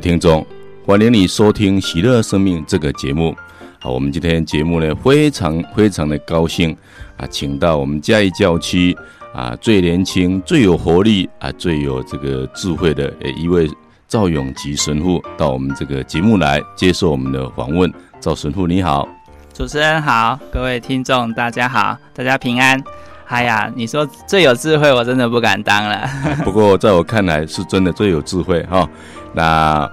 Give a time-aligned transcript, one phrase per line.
[0.00, 0.44] 听众，
[0.86, 3.36] 欢迎你收听《喜乐生命》这个节目。
[3.78, 6.74] 好，我们今天节目呢，非常非常的高兴
[7.18, 8.96] 啊，请到我们嘉义教区
[9.34, 13.68] 啊最年轻、最有活力啊、最有这个智慧的一位
[14.08, 17.92] 赵永吉神父到我们这个节目来接受我们的访问。
[18.20, 19.06] 赵神父你好，
[19.52, 22.82] 主持人好，各位听众大家好，大家平安。
[23.26, 26.04] 哎呀，你说最有智慧，我真的不敢当了。
[26.42, 28.88] 不过在我看来，是真的最有智慧哈。
[29.32, 29.90] 那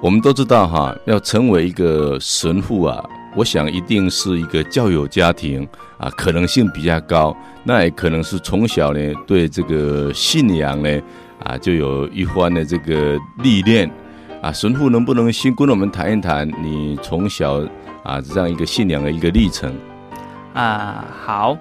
[0.00, 3.02] 我们都知道哈，要成为一个神父啊，
[3.34, 5.66] 我想一定是一个教友家庭
[5.98, 7.36] 啊，可能性比较高。
[7.64, 11.00] 那也可能是从小呢，对这个信仰呢
[11.44, 13.90] 啊，就有一番的这个历练
[14.42, 14.52] 啊。
[14.52, 17.60] 神父能不能先跟我们谈一谈你从小
[18.04, 19.74] 啊这样一个信仰的一个历程？
[20.54, 21.56] 啊，好。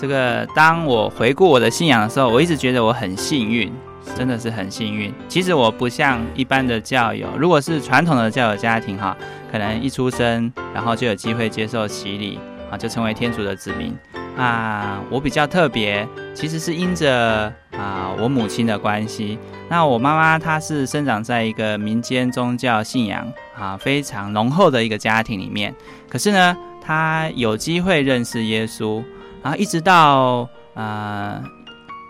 [0.00, 3.72] 这个当我回顾我的信仰的时候，我一直觉得我很幸运，
[4.16, 5.12] 真的是很幸运。
[5.28, 9.16] 其实我不像一般的教友，如果是传统的教友家庭哈，
[9.50, 12.38] 可能一出生然后就有机会接受洗礼
[12.70, 13.96] 啊，就成为天主的子民
[14.36, 15.00] 啊。
[15.10, 19.38] 我比较特别，其实是因着啊我母亲的关系。
[19.68, 25.74] 那我妈妈她是生长在一个民间宗教信仰啊非常浓厚的一个家庭里面，
[26.08, 29.02] 可是呢，她有机会认识耶稣。
[29.40, 31.40] 然后一直到呃，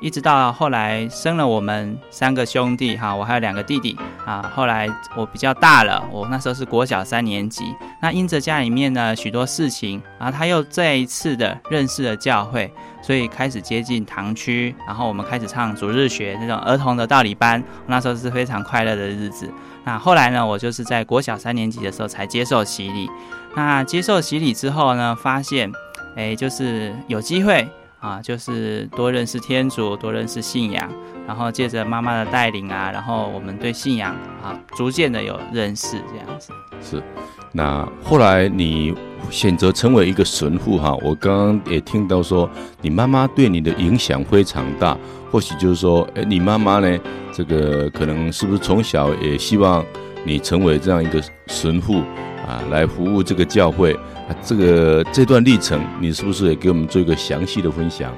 [0.00, 4.52] 一直到后来生了我们三个兄弟哈，我还有两个弟弟啊。
[4.54, 7.74] 后来我比较大了，我那时候是国小三年级。
[8.00, 14.74] 那因着家里面呢许多事情，然后他又再一次的认识了教会，所以开始接近堂区。
[14.86, 19.52] 然后我们开始唱主日学那种儿童的道理班，那时候是非常快乐的日子。
[19.84, 23.10] 那后来呢，我就是在国小三年级的时候才接受洗礼。
[23.56, 25.72] 那接受洗礼之后呢，发现。
[26.16, 27.68] 哎，就是有机会
[28.00, 30.88] 啊，就是多认识天主，多认识信仰，
[31.26, 36.52] 然后借着妈妈的带领啊，然后我们对信仰啊，逐渐的有认识这样子。
[36.80, 37.02] 是，
[37.50, 38.94] 那后来你
[39.30, 42.48] 选择成为一个神父哈，我刚刚也听到说，
[42.80, 44.96] 你妈妈对你的影响非常大，
[45.32, 46.98] 或许就是说，哎，你妈妈呢，
[47.32, 49.84] 这个可能是不是从小也希望
[50.24, 51.98] 你成为这样一个神父
[52.46, 53.98] 啊，来服务这个教会？
[54.42, 58.12] 这个这段历程，你是不是也给我们做一个详细的分享？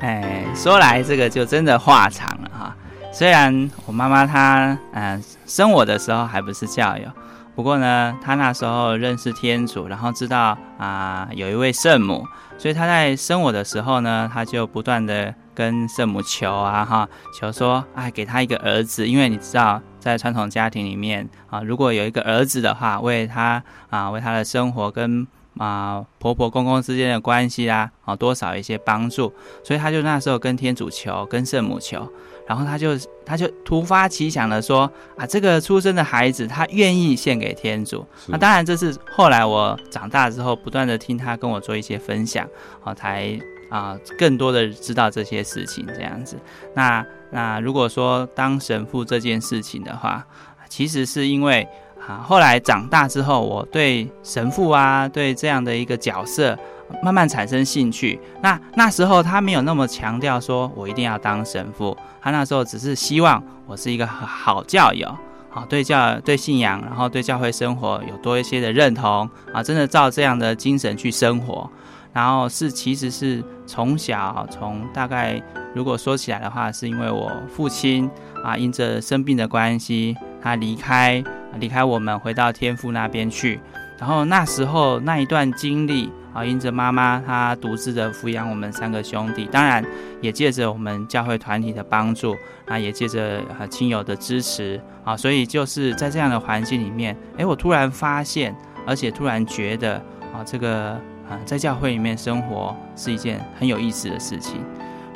[0.00, 2.76] 哎，说来这个就真的话长了哈。
[3.12, 7.10] 虽然我妈妈她嗯、生我的时候还不是教友，
[7.54, 12.24] 不过呢，她那时候认识天主，然后知道啊、有一位圣母，
[12.56, 17.08] 所以她在生我的时候呢，她就不断的跟圣母求啊哈，
[17.38, 19.80] 求说哎给她一个儿子，因为你知道。
[20.00, 25.26] 在传统家庭里面啊，如果有一个儿子的话，为他啊，为他的生活跟
[25.58, 32.10] 啊婆婆公公之间的关系啊，啊多少一些帮助，所以他就那时候跟天主求，跟圣母求，
[32.48, 38.04] 然后他就他就突发奇想的说啊，这个出生的孩子他愿意献给天主。
[38.26, 42.48] 那当然这是后来我长大之后不断的听他跟我做一些分享，
[42.82, 43.38] 啊才。
[43.70, 46.36] 啊，更多的知道这些事情这样子。
[46.74, 50.24] 那那如果说当神父这件事情的话，
[50.68, 51.66] 其实是因为
[52.06, 56.58] 啊，后来长大之后，我对神父啊，对这样的一个角色
[57.02, 58.18] 慢慢产生兴趣。
[58.42, 65.14] 那那时候他没有那么强调说我一定要当神父，他那时候只是希望我是一个好教友，
[65.50, 71.70] 好对教对信仰，然后对教会生活有多一些的认同啊，真的照这样的精神去生活。
[72.12, 75.40] 然后是，其实是从小从大概，
[75.74, 78.10] 如果说起来的话，是因为我父亲
[78.44, 81.22] 啊，因着生病的关系，他离开
[81.60, 83.60] 离开我们，回到天父那边去。
[83.96, 89.84] 然后那时候那一段经历啊，因着妈妈她独自的抚养我们三个兄弟，当然
[90.20, 92.34] 也借着我们教会团体的帮助，
[92.66, 99.94] 啊，也借着啊亲友的支持啊，所以就是在这样的环境里面，哎，我突然发现，而且突然觉得
[100.34, 100.98] 啊，这个。
[101.30, 104.60] 啊，在教会里面生活是一件很有意思的事情。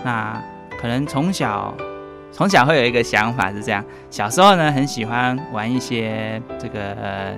[0.04, 0.40] 那
[0.80, 1.74] 可能从小，
[2.30, 7.34] 从小会有一个想法是这样：小时候呢，很喜欢玩一些这个呃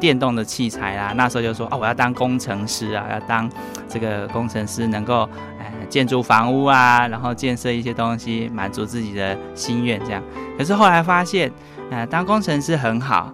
[0.00, 1.12] 电动的器材啦。
[1.16, 3.48] 那时候就说，哦，我要当工程师啊，要当
[3.88, 5.28] 这个工程师，能够
[5.60, 10.20] 呃建筑房屋啊，然后建设一些东西，满足自己的心愿这样。
[10.58, 11.52] 可是后来发现，
[11.92, 13.32] 呃，当工程师很好。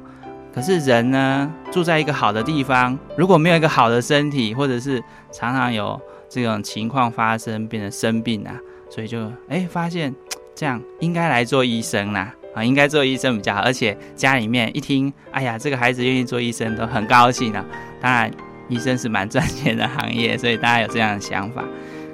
[0.54, 5.02] 可是人呢，住在一个好的地方，如果没有一个好的身体，或者是
[5.32, 8.54] 常常有这种情况发生，变成生病啊，
[8.90, 10.14] 所以就哎发现
[10.54, 13.62] 这样应该来做医生啦，啊，应该做医生比较好。
[13.62, 17.64] 而且家里面一听，哎呀，这个孩子愿意做医生，都很高兴啊。
[17.98, 18.30] 当然，
[18.68, 21.64] 医生是蛮赚钱的行业，所以大家有这样的想法。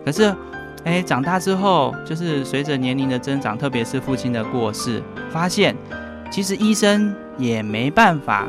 [0.05, 0.33] 可是，
[0.85, 5.75] 哎，长大之后，就是随着年龄的增长，特别是父亲的过世，发现。
[6.31, 8.47] 其实医生也没办法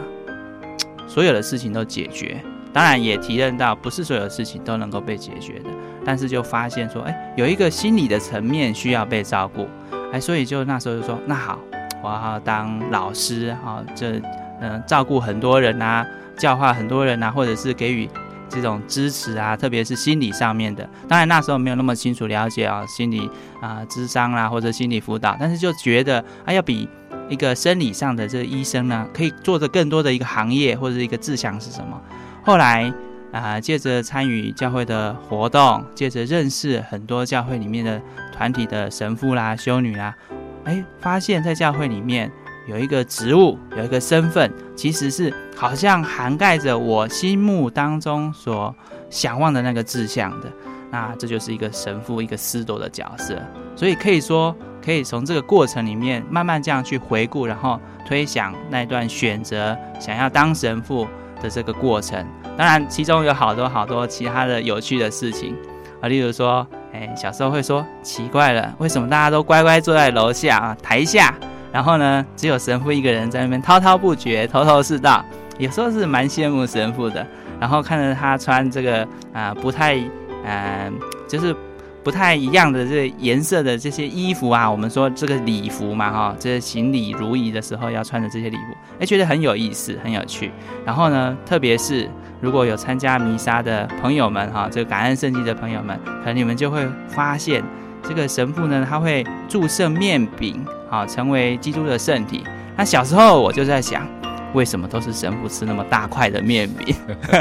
[1.08, 2.42] 所有的事情都解决。
[2.72, 5.70] 当然也提认到，不是所有的事情都能够被解决的。
[6.06, 9.68] 但是就发现说，哎，有一个心理的层面需要被照顾，
[10.14, 11.60] 哎，所以就那时候就说，那好，
[12.04, 14.22] 我要当老师啊，这
[14.62, 16.06] 嗯，照顾很多人啊，
[16.38, 18.08] 教化很多人啊，或者是给予
[18.50, 20.88] 这种支持啊，特别是心理上面的。
[21.08, 23.30] 当然那时候没有那么清楚了解啊，心理
[23.62, 26.88] 啊，智商啦，或者心理辅导，但是就觉得啊，要比
[27.30, 32.02] 一个生理上的这医生呢，可以做的更多的一个行业或者一个志向是什么？
[32.44, 32.92] 后来
[33.32, 38.02] 啊，借着参与教会的活动，借着认识很多教会里面的
[38.34, 40.16] 团体的神父啦、修女啦，
[40.64, 42.32] 哎，发现在教会里面
[42.68, 48.76] 有一个职务，有一个身份，其实是好像涵盖着我心目当中所
[49.12, 50.52] 想望的那个志向的。
[50.92, 53.38] 那这就是一个神父，一个司铎的角色。
[53.76, 61.08] 所以可以说，可以从这个过程里面慢慢这样去回顾，然后推想那段选择想要当神父
[61.42, 62.26] 的这个过程，
[62.58, 65.56] 当然其中有好多好多其他的有趣的事情
[66.02, 71.34] 啊，例如说，哎，小时候会说奇怪了，为什么大家都乖乖坐在楼下啊台下，
[71.72, 75.24] 然后呢，只有神父一个人在那边滔滔不绝、头头是道，
[75.58, 77.26] 有时候是蛮羡慕神父的，
[77.60, 79.98] 然后看着他穿这个啊不太、
[80.44, 80.92] 呃，
[81.28, 81.56] 就是。
[82.02, 90.50] 不太一样的这颜色的这些衣服啊，我们说这个礼服嘛，哈，这是行礼如仪的时候要穿的这些礼服，哎，觉得很有意思，很有趣。
[90.86, 92.10] 然后呢，特别是
[92.40, 97.62] 如果有参加弥撒的朋友们，哈，这个感恩圣祭的朋友们，可能你们就会发现，
[98.02, 102.46] 这个神父呢，他会注射面饼，啊，成为基督的圣体。
[102.78, 104.08] 那小时候我就在想。
[104.54, 106.96] 为什么都是神父吃那么大块的面饼？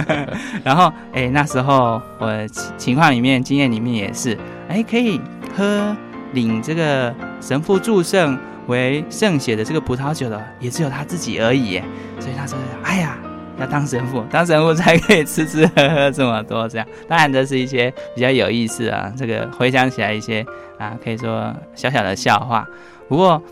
[0.62, 2.46] 然后，哎，那时候我
[2.76, 4.36] 情况里面、经验里面也是，
[4.68, 5.20] 哎，可以
[5.56, 5.96] 喝
[6.32, 11.80] 领这个神父祝圣为圣血的这个葡萄酒的，也只有他自己而已。
[12.20, 13.16] 所以那时候，哎呀，
[13.58, 16.68] 要当神父，当神父才可以吃吃喝喝这么多。
[16.68, 19.10] 这样，当然这是一些比较有意思啊。
[19.16, 20.44] 这个回想起来一些
[20.78, 22.66] 啊，可以说小小的笑话。
[23.08, 23.42] 不过。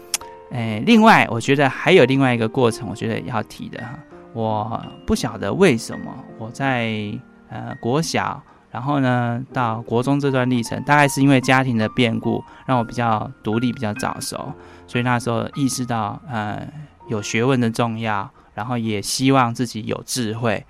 [0.51, 3.99] 哎，另外，我觉得还有另外一个过程，我觉得要提的哈。
[4.33, 6.93] 我不晓得为什么我在
[7.49, 8.41] 呃国小，
[8.71, 14.53] 然后呢到国中这段历程，大概是因为家庭的变故，让我比较独立，比较早熟，
[14.87, 16.65] 所以那时候意识到呃
[17.09, 20.65] 有学问的重要，然后也希望自己有智慧。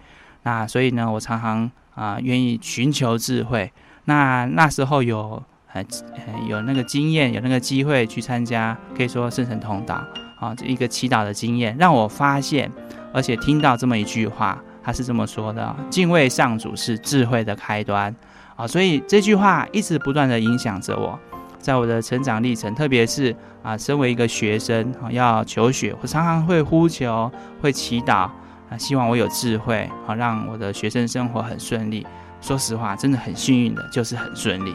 [0.44, 3.72] 那所以呢，我常常啊、愿意寻求智慧。
[4.06, 5.43] 那那时候有。
[5.78, 10.02] 呃有那个经验，有那个机会去参加，可以说圣神同道
[10.38, 12.70] 啊，这一个祈祷的经验，让我发现，
[13.12, 18.14] 而且听到这么一句话，他是这么说的：敬畏上主是智慧的开端
[18.55, 18.67] 啊。
[18.67, 21.19] 所以这句话一直不断的影响着我，
[21.58, 27.31] 在我的成长历程，特别是啊，身为一个学生啊，要求学，我常常会呼求，
[27.61, 28.29] 会祈祷
[28.69, 32.06] 啊，希望我有智慧，好让我的学生生活很顺利。
[32.40, 34.75] 说实话，真的很幸运的，就是很顺利。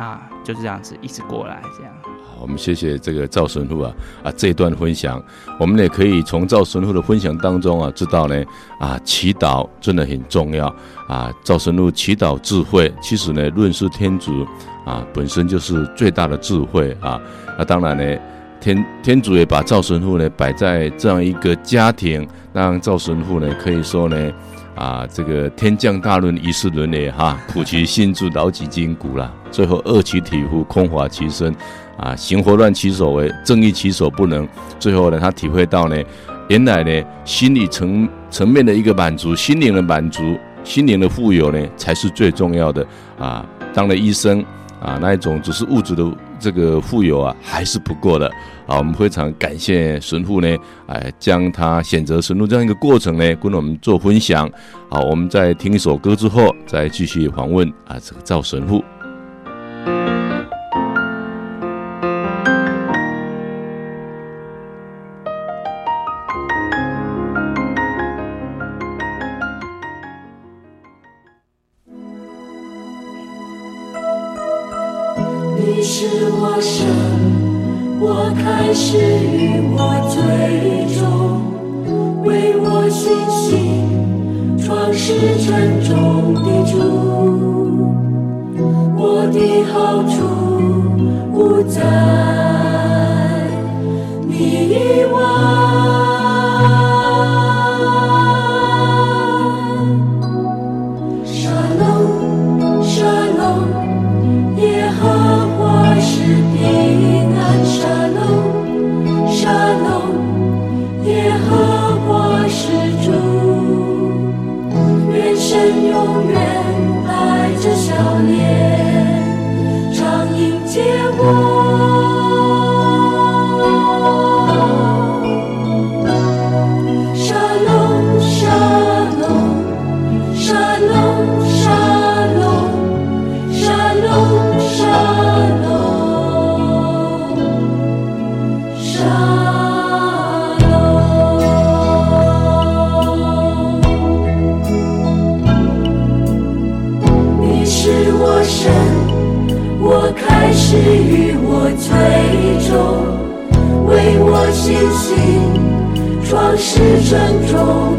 [0.00, 1.92] 啊，就是这样子一直过来，这样。
[2.02, 3.92] 好，我们谢谢这个赵神父啊
[4.22, 5.22] 啊这一段分享，
[5.58, 8.42] 我们也可以从赵神父的分享当中啊知道呢
[8.78, 10.74] 啊祈祷真的很重要
[11.06, 11.30] 啊。
[11.44, 14.46] 赵神父祈祷智慧，其实呢认识天主
[14.86, 17.20] 啊本身就是最大的智慧啊。
[17.58, 18.20] 那当然呢
[18.58, 24.32] 天天主也把赵神父呢摆在这样一个家庭，让赵神父呢可以说呢。
[24.80, 29.30] 啊，这个天降大论，一世伦也哈，普其心志，劳其筋骨啦。
[29.50, 31.54] 最后饿其体肤，空乏其身，
[31.98, 34.48] 啊，行拂乱其所为，正义其所不能。
[34.78, 36.02] 最后呢，他体会到呢，
[36.48, 42.86] 原来呢，心理层层面的一个满足，心灵的满足，心灵的富有呢，才是最重要的
[43.18, 43.44] 啊。
[43.74, 44.42] 当了医生
[44.80, 46.10] 啊，那一种只是物质的。
[46.42, 48.32] 这个富有啊，还是不够的。
[48.70, 54.48] 啊，我们非常感谢神父呢，哎，将他选择神路这样一个过程呢，跟我们做分享。
[54.88, 58.84] 好，我们在听一首歌之后，再继续访问啊，这个赵神父。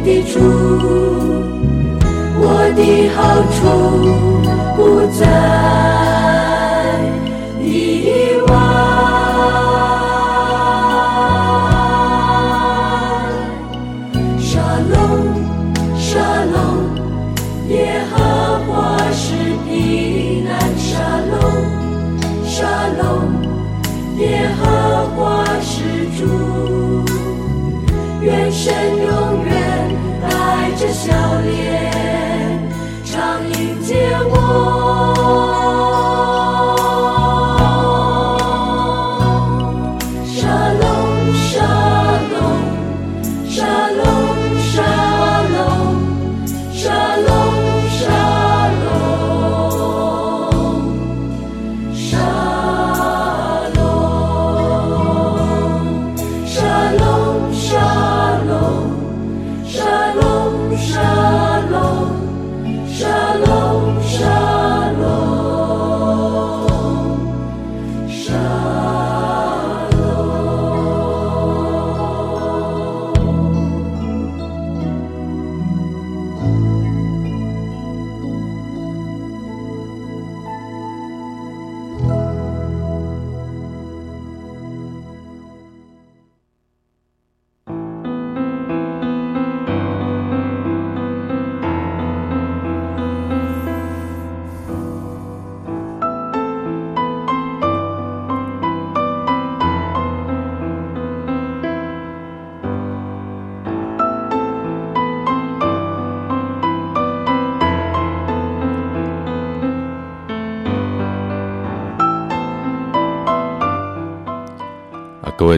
[0.03, 1.00] 的主。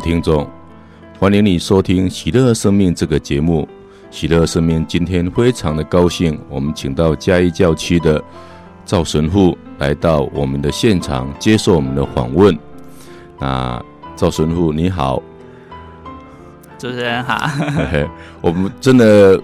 [0.04, 0.46] 听众，
[1.18, 3.66] 欢迎你收听《喜乐生命》这个节目。
[4.12, 8.22] 喜乐生命今天非常的高兴，我们请到嘉义教区的
[8.86, 12.56] 赵神父来到我们的现场接受我们的访问。
[13.40, 13.82] 那
[14.14, 15.24] 赵神父你好，
[16.78, 17.50] 主持人好。
[18.42, 19.42] 我们真的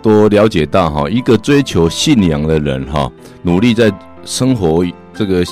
[0.00, 3.10] 多了解到哈，一个追求信仰的人哈，
[3.42, 3.92] 努力在
[4.24, 5.42] 生活这个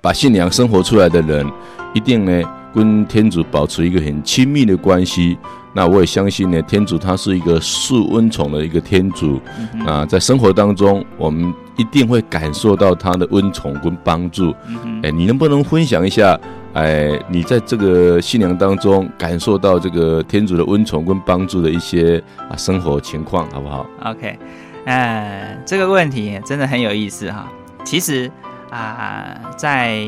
[0.00, 1.46] 把信仰生活出来的人，
[1.92, 2.42] 一定呢。
[2.76, 5.38] 跟天主保持一个很亲密的关系，
[5.72, 9.40] 那我也相信呢，天主他是一个赐恩宠的一个天主，
[9.86, 14.54] 啊，在生活当中，我们一定会感受到他的温宠跟帮助。
[15.02, 16.38] 哎，你能不能分享一下？
[16.74, 24.38] 哎，你在这个信仰当中感受到这个天主的温宠跟帮助的一些啊生活情况，好不好？OK，
[24.84, 27.50] 呃，这个问题真的很有意思哈。
[27.86, 28.30] 其实
[28.68, 29.98] 啊，在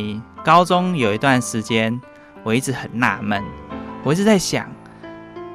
[0.45, 1.99] 高中有一段时间。
[2.43, 3.43] 我一直很纳闷，
[4.03, 4.67] 我一直在想，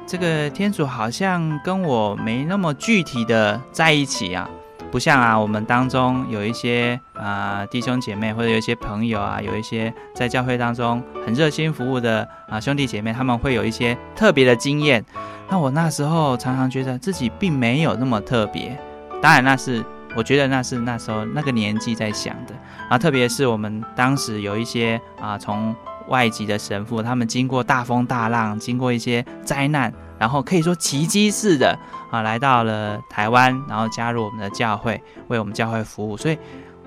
[0.06, 4.48] 这个天主好像跟我没那么具体的在一起啊，
[4.90, 15.04] 不像啊，我们当中有一些啊、弟兄姐妹或者有一些朋友啊，有一些在教会当中很热心服务的啊兄弟姐妹，他们会有一些特别的经验。
[15.48, 18.78] 那我那时候常常觉得自己并没有那么特别，
[19.20, 22.54] 当然那是我觉得那是那时候那个年纪在想的
[22.88, 25.74] 啊，特别是我们当时有一些啊从。
[26.08, 31.78] 外籍的神父，他们经过大风大浪，经过一些灾难，然后可以说奇迹似的
[32.10, 36.16] 啊，来到了台湾，然后加入我们的教会，为我们教会服务。
[36.16, 36.38] 所以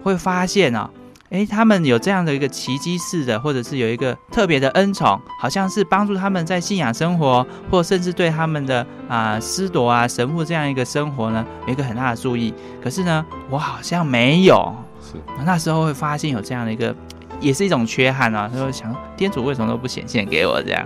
[0.03, 0.89] 会发现啊，
[1.29, 12.53] 诶，他们有这样的一个奇迹似的，或者是有一个特别的恩宠，好像是帮助他们在信仰生活，或甚至对他们的啊司铎啊神父这样一个生活呢，有一个很大的注意。
[12.83, 14.75] 可是呢，我好像没有。
[15.01, 15.13] 是，
[15.45, 16.95] 那时候会发现有这样的一个。
[17.39, 20.85] 也是一种缺憾啊，他说想天主为什么都不显现给我这样？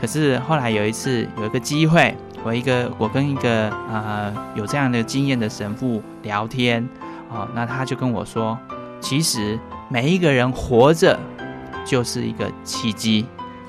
[0.00, 6.86] 可是后来有一次有一个机会，我一个我跟一个呃有这样的经验的神父聊天
[7.28, 8.58] 哦，那他就跟我说，
[9.00, 9.58] 其实
[9.88, 11.18] 每一个人活着
[11.84, 13.26] 就是一个奇迹，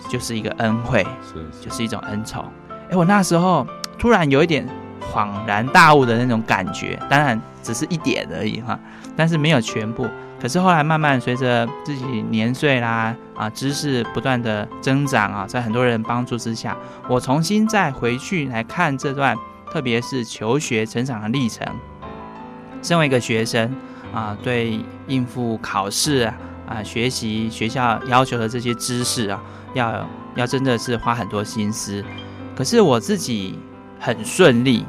[0.10, 2.46] 就是一个恩惠，是就是一种恩宠。
[2.90, 4.66] 哎，我那时候突然有一点
[5.14, 8.80] 恍然大悟的那种感觉，当然只是一点而已哈，
[9.18, 10.08] 但是没有全部。
[10.42, 16.76] 可是后来慢慢随着自己年岁啦啊，知识不断的增长啊，在很多人帮助之下，
[17.08, 19.38] 我重新再回去来看这段，
[19.72, 21.68] 特别是求学成长的历程。
[22.82, 23.72] 身为一个学生
[24.12, 26.28] 啊，对应付考试
[26.68, 29.40] 啊，学习学校要求的这些知识啊，
[29.76, 32.04] 要要真的是花很多心思。
[32.56, 33.60] 可是我自己
[34.00, 34.84] 很顺利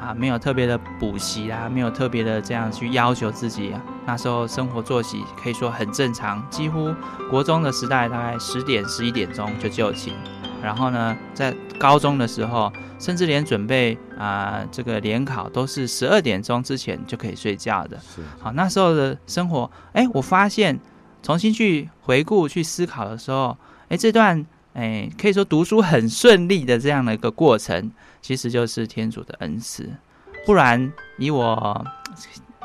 [0.00, 3.82] 啊，没有特别的补习啊，没有特别的这样去要求自己啊。
[4.08, 6.94] 那时候生活作息可以说很正常，几乎
[7.30, 10.14] 国中的时代大概十点十一点钟就就寝，
[10.62, 17.98] 然后呢，在高中的时候，甚至连准备啊、呃、这个联考都是十二点钟之前就可以睡觉的。
[17.98, 20.80] 是好，那时候的生活，哎，我发现
[21.22, 23.54] 重新去回顾去思考的时候，
[23.90, 29.86] 哎，这段哎可以说读书很顺利的这样的一个过程，其实就是天主的恩赐，
[30.46, 31.84] 不然以我。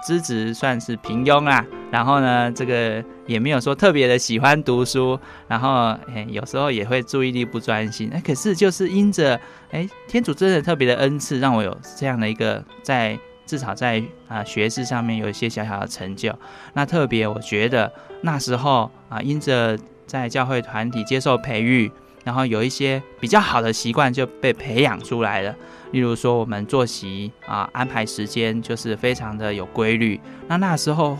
[0.03, 5.17] 资质算是平庸啦，然后呢，这个也没有说特别的喜欢读书，
[5.47, 8.09] 然后诶，有时候也会注意力不专心。
[8.13, 9.39] 哎，可是就是因着
[9.71, 16.33] 哎，天主真的特别的恩赐，让我有这样的一个在至少在啊、呃、学识上面有一些小小的成就。
[16.73, 17.91] 那特别我觉得
[18.21, 21.91] 那时候啊，因着在教会团体接受培育，
[22.23, 25.55] 然后有一些比较好的习惯就被培养出来了。
[25.91, 30.19] 例如说，我们作息啊，安排时间就是非常的有规律。
[30.47, 31.17] 那那时候，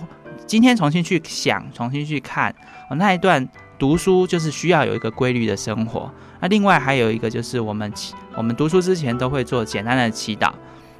[0.48, 2.54] 今天重新去想，重新去看，
[2.98, 6.12] 那一段读书就是需要有一个规律的生活。
[6.40, 7.94] 那另外还有一个就是，我们
[8.36, 10.52] 我们读书之前都会做简单的祈祷。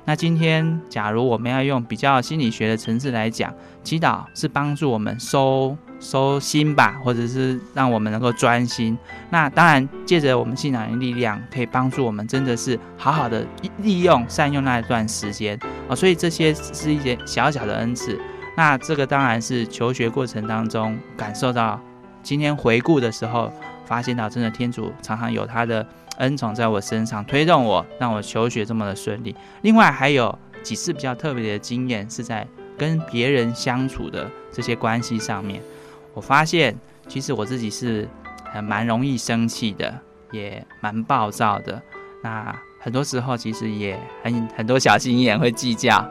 [0.06, 3.52] 那今天，假如我们要用比较心理学的层次来讲，
[3.84, 8.98] 祈祷是帮助我们收收心吧，或者是让我们能够专心。
[9.30, 13.46] 那当然，借着我们信仰的力量，可以帮助我们真的是好好的
[13.78, 15.96] 利用、善用那一段时间啊。
[15.96, 18.20] 所以这些是一些小小的恩赐。
[18.58, 21.80] 那这个当然是求学过程当中感受到，
[22.22, 23.52] 今天回顾的时候，
[23.86, 25.88] 发现到真的天主常常有他的。
[26.20, 29.36] 恩宠在我身上推动我，让我求学这么的顺利。
[29.64, 35.60] 另外还有几次比较特别的经验，是在跟别人相处的这些关系上面，
[36.14, 36.76] 我发现
[37.08, 38.08] 其实我自己是
[38.52, 39.94] 很蛮容易生气的，
[40.32, 41.82] 也蛮暴躁的。
[42.24, 46.08] 那很多时候其实也很很多小心眼会计较。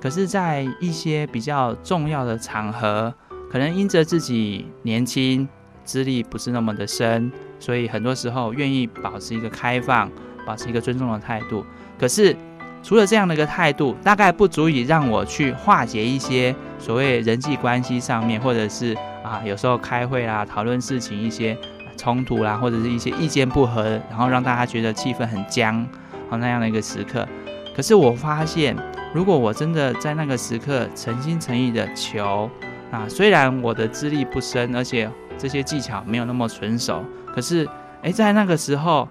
[0.00, 3.14] 可是，在一些比较重要的场合，
[3.50, 5.48] 可能因着自己年轻，
[5.84, 7.30] 资历不是那么的深。
[7.60, 10.10] 所以很多时候愿意保持一个开放，
[10.44, 11.64] 保持一个尊重的态度。
[11.96, 12.36] 可是
[12.82, 18.96] 除了这样的一个态度，大概不足以让我去化解一些所谓人际关系上面，或者是
[19.32, 21.56] 啊有时候开会啦、讨论事情一些
[21.96, 25.86] 冲突啦，或者是一些意见不合，然后让大家觉得气氛很僵，
[26.28, 27.26] 好那样的一个时刻。
[27.74, 28.76] 可是我发现，
[29.14, 32.50] 如果我真的在那个时刻诚心诚意的求
[32.90, 37.02] 啊，虽然我的资历不深，而且这些技巧没有那么纯熟。
[37.34, 37.66] 可是，
[38.02, 39.08] 诶，在那个时候，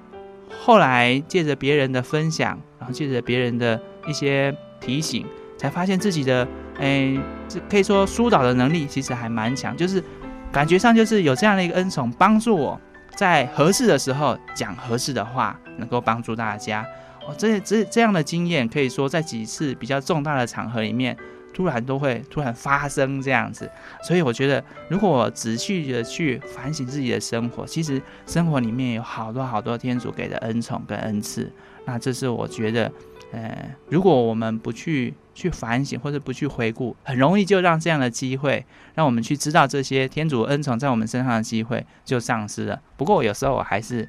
[0.59, 5.25] 后来借着别人的分享，然后借着别人的一些提醒，
[5.57, 6.47] 才发现自己的，
[6.81, 7.17] 诶，
[7.47, 10.03] 这可以说疏导的能力其实还蛮强，就是
[10.51, 12.79] 感觉上就是有这样的一个恩宠，帮助我
[13.15, 16.85] 在合适的时候讲合适的话，能够帮助大家。
[17.25, 21.15] 哦，这这这样的经验，可以说在几次比较重大的场合里面。
[21.53, 23.69] 突然都会突然发生这样子，
[24.01, 31.51] 所以我觉得，如果我仔细的去反省自己的生活，其实生活里面有好多好多天主给的恩宠跟恩赐。
[31.83, 32.89] 那这是我觉得，
[33.31, 42.81] 呃，如果我们不去去反省或者不去回顾，很容易就让这样的机会，让我们去知道这些天主恩宠在我们身上的机会就丧失了。
[42.97, 44.07] 不过有时候我还是，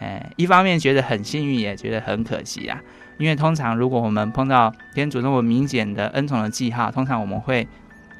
[0.00, 2.80] 呃，一方面觉得很幸运，也觉得很可惜啊。
[3.18, 7.66] 因为通常，如果我们碰到天主那么明显的恩宠的记号，通常我们会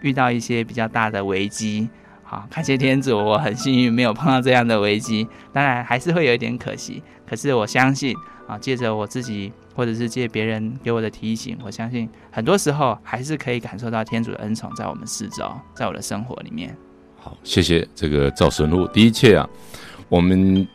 [0.01, 1.89] 遇到一些比较大的危机。
[2.25, 5.29] 好，感谢天主，我很幸运没有碰到这样的危机。
[5.53, 8.13] 当然还是会有一点可惜，可是我相信
[8.49, 16.77] 啊，借着我自己或者是借别人给我的提醒，我相信很多时候还是可以感受到天主的恩宠在我们四周，在我的生活里面。
[17.21, 18.85] 好，谢谢这个赵神父。
[18.89, 19.49] 的确啊，
[20.09, 20.67] 我们。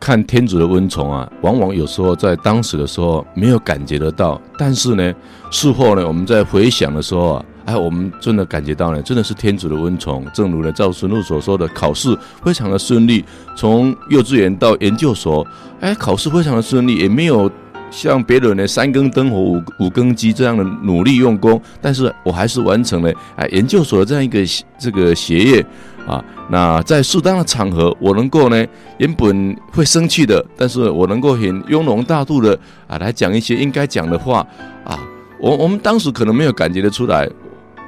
[0.00, 5.14] 看天主的恩宠啊，往往有时候在当时的时候没有感觉得到，但是呢，
[5.50, 10.24] 事后呢，我们在回想的时候啊，哎，我们真的感觉到呢，真的是天主的恩宠。
[10.34, 13.24] 正如呢赵神父所说的，考试非常的顺利，
[13.56, 15.46] 从幼稚园到研究所，
[15.80, 17.50] 哎，考试非常的顺利，也没有
[17.90, 24.40] 像别人呢三更灯火五五更鸡这样的努力用功，但是我还是完成了哎研究所的这样一个
[24.78, 25.64] 这个学业。
[26.06, 28.66] 啊，那在适当的场合，我能够呢，
[28.98, 32.54] 原本会生气的，但是我能够很雍容大度的
[32.86, 34.46] 啊，来讲一些应该讲的话
[34.84, 35.00] 啊。
[35.40, 37.28] 我我们当时可能没有感觉得出来，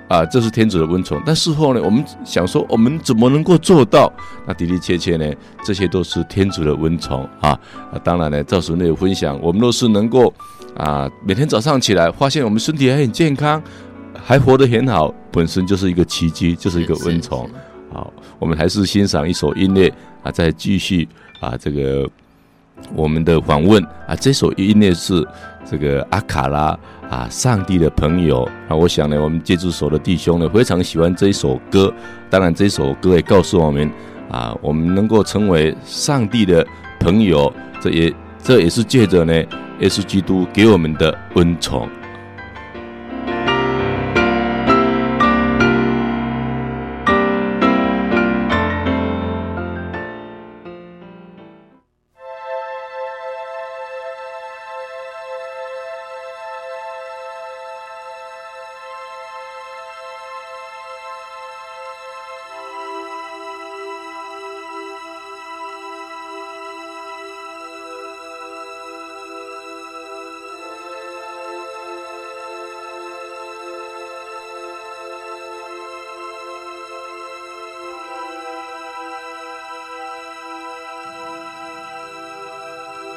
[0.09, 1.21] 啊，这是天主的温宠。
[1.27, 4.13] 但事后呢，我们想说，我们怎么能够做到？
[4.47, 5.33] 那的的确确呢，
[5.65, 7.51] 这些都是天主的温宠啊。
[7.93, 10.33] 啊，当然呢，赵时内有分享，我们若是能够
[10.77, 13.63] 啊，每天早上起来发现我们身体还很健康，
[14.15, 17.49] 还活得很好，本身就是一个奇迹，就是一个温宠。
[17.93, 19.93] 好，我们还是欣赏一首音乐
[20.23, 21.09] 啊，再继续
[21.41, 22.09] 啊，这个
[22.95, 25.27] 我们的访问啊，这首音乐是
[25.65, 26.79] 这个阿卡拉
[27.11, 28.77] 啊，上帝的朋友啊。
[28.77, 31.93] 我想呢，我们接触所的弟兄呢，非常喜欢这一首歌。
[32.31, 33.91] 当然，这首歌也告诉我们
[34.31, 36.67] 啊，我们能够成为上帝的
[37.01, 39.35] 朋友，这也这也是借着呢，
[39.81, 41.89] 耶稣基督给我们的恩宠。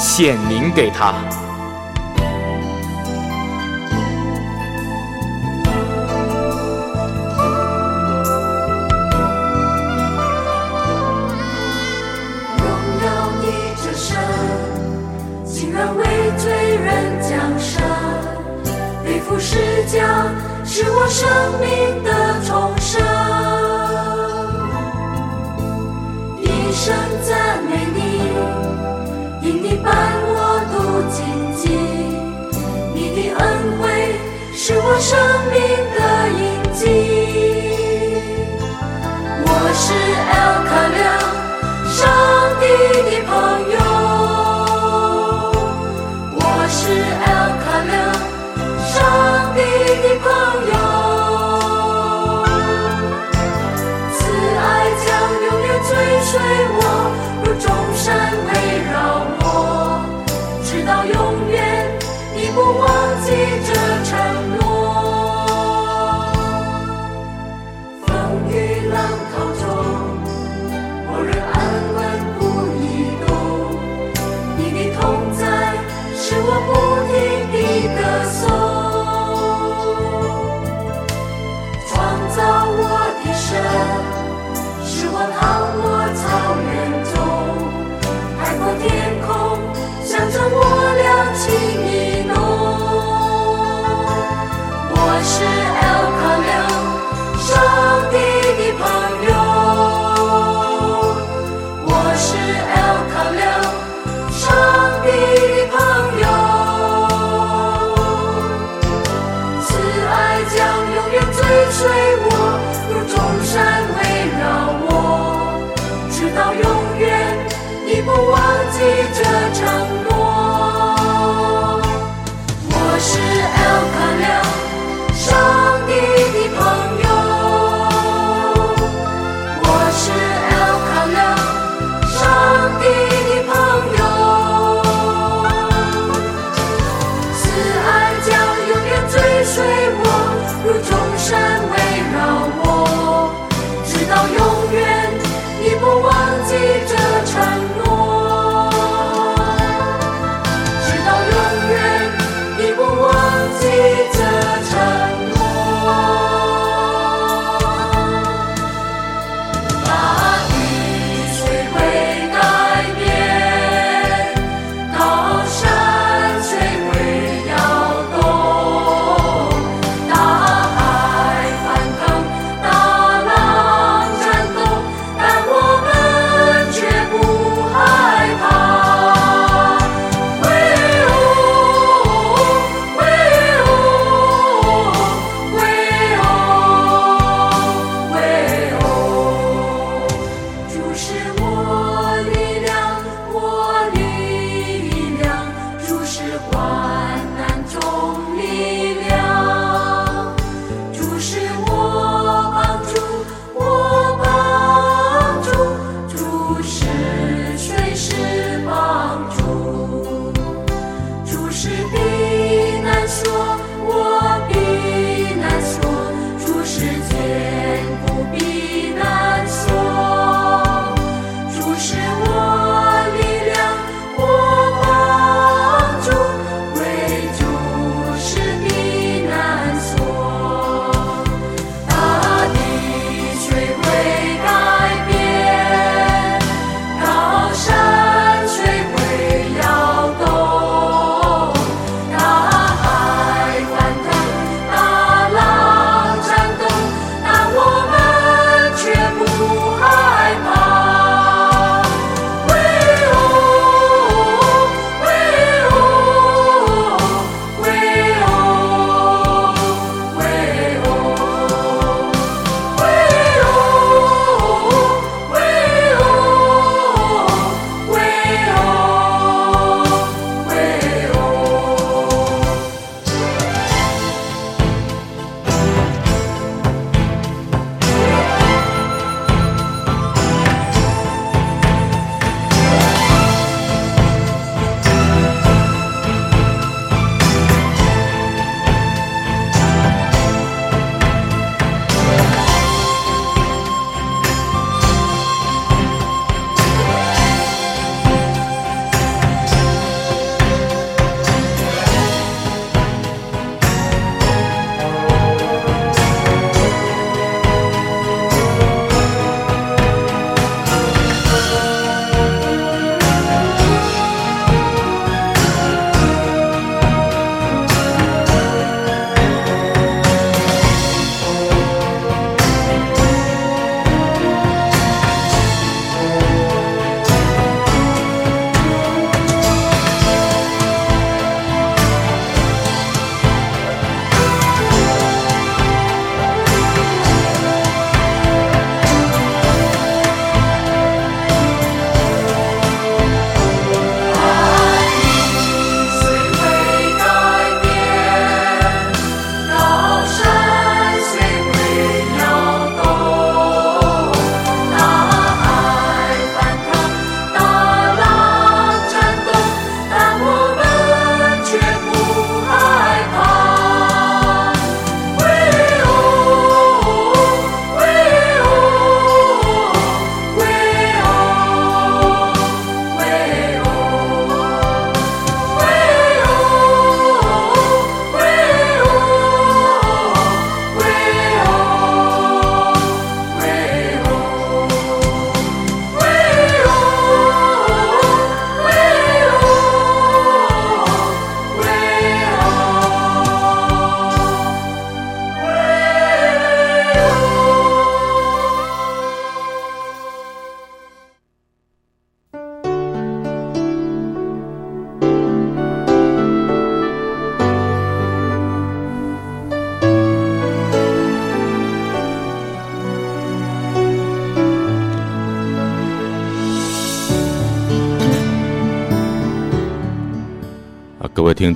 [0.00, 1.39] 显明给他。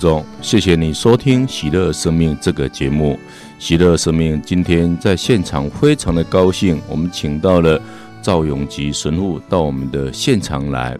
[0.04, 3.18] 众，谢谢你收听《喜乐生命》这个节目。
[3.58, 7.80] 喜乐生命今天在现场非常的高兴，我们请到了
[8.20, 10.94] 赵永吉神父到我们的现场来。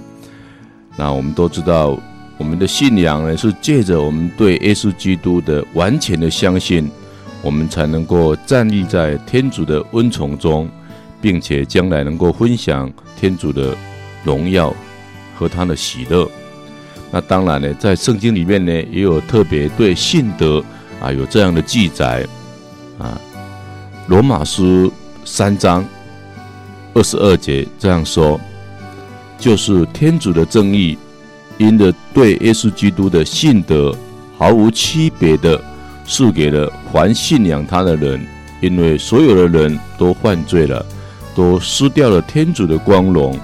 [0.96, 1.98] 那我们都知道，
[2.38, 6.90] 我们的信仰呢是借着我们对耶稣基督的完全的相信，
[7.42, 10.66] 我们才能够站立在天主的恩宠中，
[11.20, 12.90] 并且将来能够分享
[13.20, 13.76] 天主的
[14.24, 14.74] 荣耀
[15.34, 16.26] 和他的喜乐。
[17.14, 20.60] 那当然呢，在圣经里面呢，也有特别对信德
[21.00, 22.26] 啊有这样的记载。
[22.98, 23.16] 啊，
[24.08, 24.92] 罗马书
[25.24, 25.84] 三章
[26.92, 28.40] 二十二节这样说，
[29.38, 30.98] 就是天主的正义，
[31.56, 33.96] 因着对耶稣基督的信德
[34.36, 35.62] 毫无区别的
[36.04, 38.26] 赐给了凡信仰他的人，
[38.60, 40.84] 因为所有的人都犯罪了，
[41.32, 43.38] 都失掉了天主的光荣，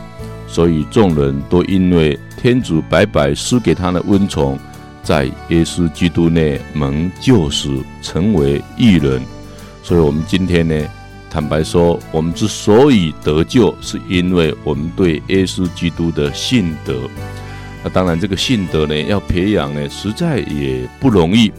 [0.50, 4.58] 所以众人都因为天主白白施给他的恩宠，
[5.00, 9.22] 在耶稣基督内蒙救赎，成为义人。
[9.84, 10.74] 所以，我们今天呢，
[11.30, 17.08] 坦白说，我们之所以得救，是因为我们对耶稣基督的信德。
[17.84, 21.52] 那当然，这个信德呢，要培养呢，实在也不容易。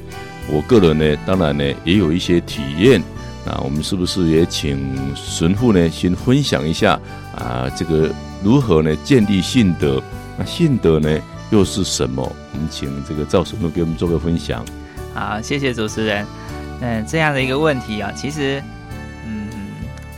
[0.49, 3.01] 我个人呢，当然呢，也有一些体验。
[3.45, 6.99] 那我们是不是也请神父呢，先分享一下
[7.35, 7.69] 啊？
[7.75, 8.09] 这个
[8.43, 10.01] 如何呢，建立信德？
[10.37, 12.21] 那信德呢，又是什么？
[12.53, 14.63] 我们请这个赵神父给我们做个分享。
[15.13, 16.25] 好，谢谢主持人。
[16.81, 18.61] 嗯，这样的一个问题啊，其实，
[19.25, 19.49] 嗯，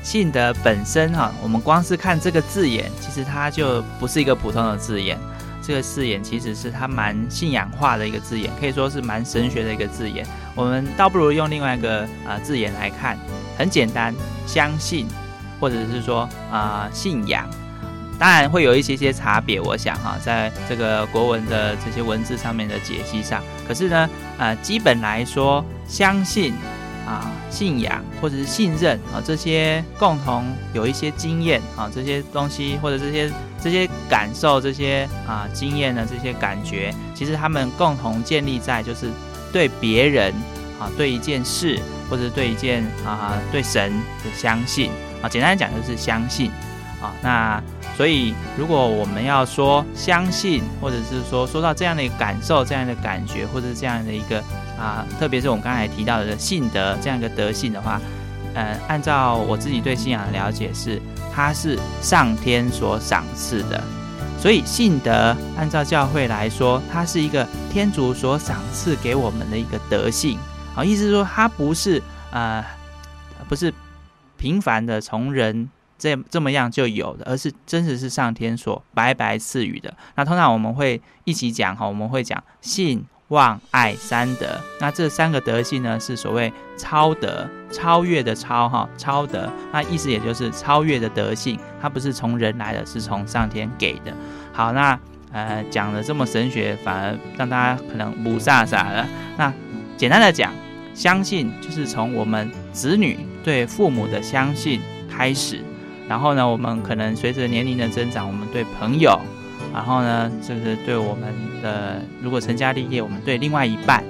[0.02, 5.18] 信德本身哈，我们光是看这个字眼，其实它就不是一个普通的字眼。
[5.66, 10.28] 这个字眼其实是它蛮信仰化的一个字眼，可以说是蛮神学的一个字眼。
[10.56, 13.18] 我们倒不如用另外一个啊字眼来看，
[13.58, 14.14] 很简单，
[14.46, 15.08] 相信，
[15.60, 17.50] 或者是说啊信仰。
[18.20, 26.54] 当然会有一些些差别，我想哈，在这个国文的这些文字上面的解析上，可是呢，呃，基本来说，相信
[27.06, 33.30] 啊、信仰或者是信任啊，这些共同有一些经验啊，这些东西或者这些
[33.62, 39.08] 这些感受、这些啊经验的这些感觉，其实他们共同建立在就是
[39.54, 40.34] 对别人
[40.80, 46.52] 啊、对一件事或者对一件啊、对神的相信啊，简单讲就是相信
[47.02, 47.64] 啊，那。
[47.96, 54.40] 所以，如果我们要说相信，或者是说说到这样的一个感受、这样的感觉，或者是这样的一个
[54.80, 58.02] 啊，特别是我们刚才提到的信德这样一个德性的话，
[58.56, 61.00] 呃，按照我自己对信仰的了解是，
[61.32, 63.84] 它是上天所赏赐的。
[64.44, 70.38] 所以信德按照教会来说，它是一个天主所赏赐给我们的一个德性。
[70.76, 72.62] 啊，意思说它不是呃，
[73.48, 73.74] 不是
[74.38, 75.70] 平凡的从人。
[75.98, 79.96] 这这么样就有的，而是真实是上天所白白赐予的。
[80.16, 84.60] 那通常我们会一起讲哈，我们会讲信望爱三德。
[84.80, 89.52] 那这三个德性呢，是所谓超德、超越的超哈，超德。
[89.72, 94.14] 那意思也就是超越的德性，它不是从人来的，是从上天给的。
[94.52, 95.00] 好，那
[95.32, 99.06] 呃讲的这么神学，反而让大家可能雾煞煞的。
[99.38, 99.52] 那
[99.98, 100.52] 简单的讲，
[100.94, 105.60] 相信就是从我们子女对父母的相信开始。
[106.08, 109.20] 然后呢，我们可能随着年龄的增长，我们对朋友，
[109.74, 114.04] 然后呢，就是对我们的如果成家立业，我们对另外一半，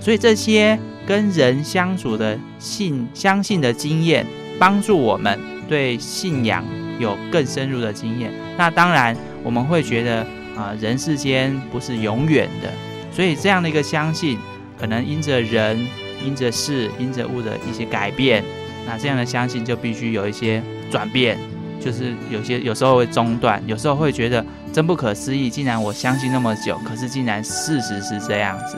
[0.00, 4.26] 所以这些跟人相处的信相信的经验，
[4.58, 6.64] 帮助我们对信仰
[6.98, 8.30] 有更深入的经验。
[8.58, 10.20] 那当然，我们会觉得
[10.54, 12.70] 啊、人世间不是永远的，
[13.10, 14.38] 所以这样的一个相信，
[14.78, 15.86] 可能因着人、
[16.24, 18.44] 因着事、因着物的一些改变，
[18.86, 20.62] 那这样的相信就必须有一些。
[20.88, 21.36] 转变
[21.80, 28.76] 就是有些有时候会中断，有时候会觉得真不可思议，竟然我相信那么久，可是竟然事实是这样子。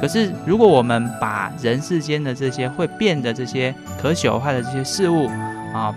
[0.00, 5.26] 可是如果我们把人世间的这些会变的这些可朽坏的这些事物
[5.72, 5.94] 啊，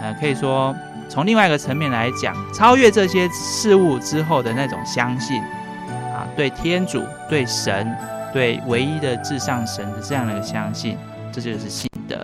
[0.00, 0.74] 呃，可以说
[1.08, 5.40] 从另外一个层面来讲，超越这些事物之后的那种相信
[6.14, 7.94] 啊，对天主、对神、
[8.32, 10.96] 对唯一的至上神的这样的一个相信，
[11.30, 12.16] 这就是信德。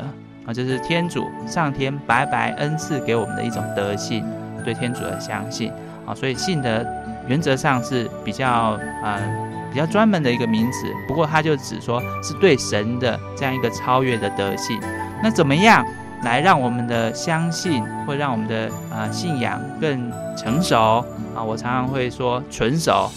[0.49, 4.25] 啊，这是天主上天白白恩赐给我们的一种德性，
[4.65, 5.71] 对天主的相信
[6.07, 6.83] 啊，所以信德
[7.27, 9.21] 原则上是比较啊、呃、
[9.71, 10.87] 比较专门的一个名词。
[11.07, 14.81] 不过它就只说是对神的这样一个超越的德性。
[15.23, 15.85] 那怎么样
[16.23, 21.05] 来让我们的相信，会让我们的啊、呃、信仰更成熟
[21.37, 21.45] 啊？
[21.45, 23.11] 我常常会说纯熟、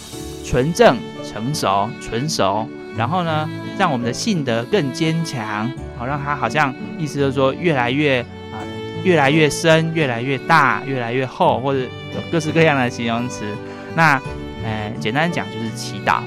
[0.44, 2.68] 纯正、成熟、纯熟。
[2.94, 5.72] 然后呢，让我们的信德更坚强。
[6.06, 8.20] 让它好像意思就是说越来越
[8.52, 8.58] 啊，
[9.04, 13.44] 越来越深，越来越大，越来越厚，或者有各式各样的形容词。
[13.94, 14.20] 那，
[14.64, 16.20] 呃，简单讲就是祈祷。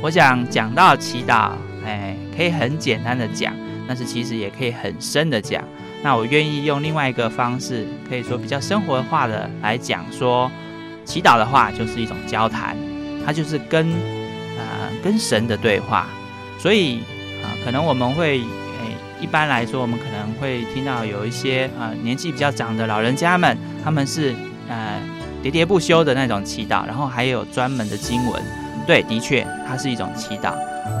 [0.00, 1.52] 我想讲到祈祷，
[1.84, 3.54] 哎，可以很简单的讲，
[3.86, 5.62] 但是其实也可以很深的讲。
[6.02, 10.50] 那我愿意用另外一个方式，可以说比较生活化的来讲说，
[11.04, 12.76] 祈祷的话就是一种交谈，
[13.24, 13.86] 它就是跟
[14.58, 16.06] 呃跟神的对话。
[16.58, 17.00] 所以
[17.42, 18.40] 啊、可能我们会。
[19.24, 24.34] 一般来说，我们可能会听到有一些呃年纪比较长的老人家们，他们是
[24.68, 25.00] 呃
[25.42, 28.42] 喋喋不休的那种祈祷，然后还有专门的经文。
[28.86, 30.52] 对，的确，它是一种祈祷，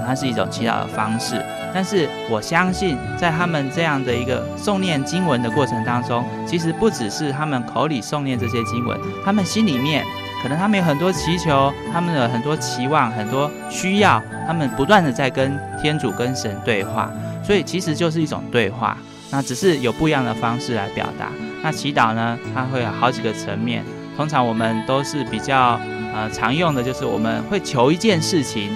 [0.06, 1.38] 它是一种祈祷的方式。
[1.74, 10.02] 但是我相信，在他们这样的一个诵念经文的过程当中，其实不只是他们口里诵念这些经文，他们心里面
[10.42, 17.12] 可能他们有很多祈求，他们有很多期望，很多需要，他们不断的在跟天主、跟神对话。
[17.46, 18.96] 所以其实就是一种对话，
[19.30, 21.30] 那只是有不一样的方式来表达。
[21.62, 23.84] 那祈祷呢，它会有好几个层面。
[24.16, 25.78] 通常我们都是比较
[26.14, 28.70] 呃常用的，就是我们会求一件事情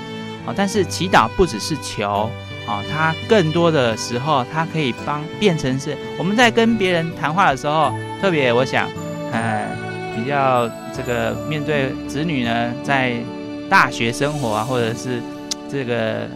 [0.45, 0.53] 哦。
[0.55, 2.31] 但是祈祷不只是求
[2.67, 8.89] 哦，它更多的时候，它可以帮变成是我们在跟别人谈话的时候，特别我想，
[9.33, 9.67] 呃，
[10.15, 13.15] 比较这个面对子女呢，在
[13.71, 15.23] 大学生活啊，或者是
[15.71, 16.29] 这个。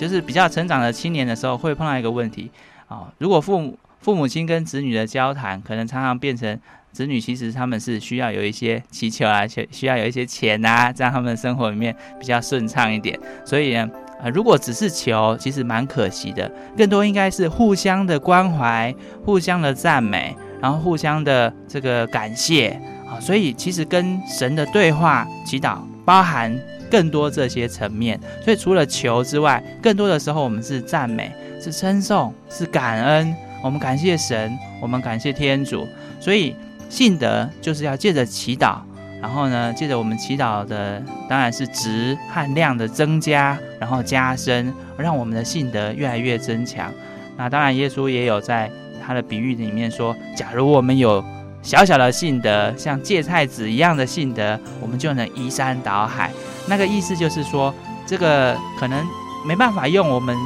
[0.00, 2.50] 就是比较成长的青年的时候，会碰到一个问题
[2.88, 6.58] 啊、如果父母父母亲跟子女的交谈，可能常常变成
[6.90, 13.20] 子女其实他们是需要有一些祈求啊，需需要有一些钱啊，这样他们的生活里面比较顺畅一点。
[13.44, 13.86] 所以呢，
[14.22, 16.50] 啊、如果只是求，其实蛮可惜的。
[16.78, 22.70] 更多应该是互相的关怀，互相的赞美，然后互相的这个感谢
[23.06, 26.58] 啊、所以其实跟神的对话祈祷包含。
[26.90, 31.30] 更多这些层面，所以除了求之外，更多的时候我们是赞美，
[31.60, 33.34] 是称颂，是感恩。
[33.62, 35.86] 我们感谢神，我们感谢天主。
[36.18, 36.56] 所以
[36.88, 38.78] 信德就是要借着祈祷，
[39.20, 46.92] 然后呢，借着我们祈祷的，当然是值和量的增加，然后加深，让我们的信德越来越增强。
[47.36, 48.70] 那当然，耶稣也有在
[49.02, 51.24] 他的比喻里面说，假如我们有
[51.62, 56.30] 小小的信德，像芥菜籽一样的信德，我们就能移山倒海。
[56.66, 57.74] 那个意思就是说，
[58.06, 59.06] 这个可能
[59.46, 60.36] 没办法用我们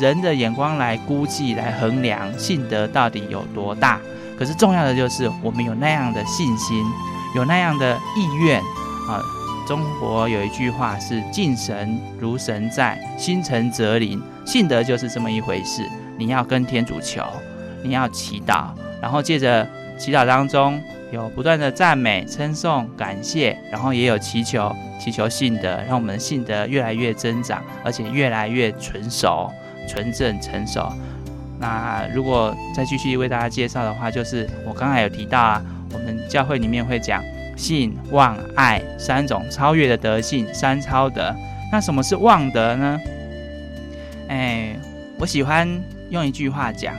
[0.00, 4.00] 人的眼光来估计、来衡量信德到底有多大。
[4.38, 6.84] 可是重要的就是我们有那样的信心，
[7.34, 8.60] 有那样的意愿
[9.08, 9.20] 啊。
[9.68, 15.88] 中国有一句话是“敬神如神在，心诚则灵”，信德就是这么一回事。
[16.18, 17.22] 你要跟天主求，
[17.82, 19.68] 你要祈祷，然后借着
[20.00, 20.80] 祈祷当中。
[21.12, 29.50] 有不断的赞美、称颂、感谢，然后也有祈求，祈求信德，让我们的信德越来越增长，而且越来越纯熟、
[29.88, 30.88] 纯正、成熟。
[31.58, 35.60] 那如果再继续为大家介绍的话，就是我刚才有提到啊，
[35.92, 37.20] 我们教会里面会讲
[37.56, 41.34] 信、望、爱三种超越的德性，三超德。
[41.72, 43.00] 那什么是望德呢？
[44.28, 44.76] 哎，
[45.18, 45.68] 我喜欢
[46.10, 46.94] 用一句话讲：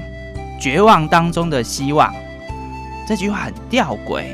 [0.60, 2.14] 绝望当中的希望。
[3.08, 4.26] 这句话很吊诡，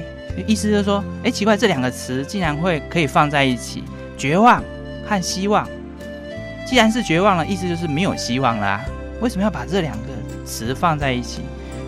[0.45, 3.83] 意思就是说，哎，奇怪，这两个词竟然会可以放在一起，
[4.17, 4.61] 绝望
[5.07, 5.67] 和希望。
[6.67, 8.83] 既然是绝望了，意思就是没有希望啦。
[9.19, 10.09] 为什么要把这两个
[10.45, 11.41] 词放在一起？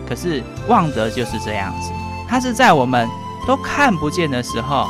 [0.08, 1.92] 可是望德就是这样子，
[2.28, 3.08] 它是在我们
[3.46, 4.88] 都看不见的时候，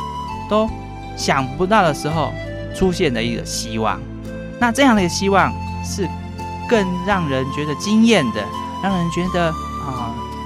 [0.49, 0.67] 都
[1.15, 2.33] 想不到的时候
[2.73, 3.99] 出现的一个希望。
[4.59, 6.09] 那这样的一个希望是
[6.67, 8.43] 更让人觉得惊艳的，
[8.81, 9.53] 让人觉得。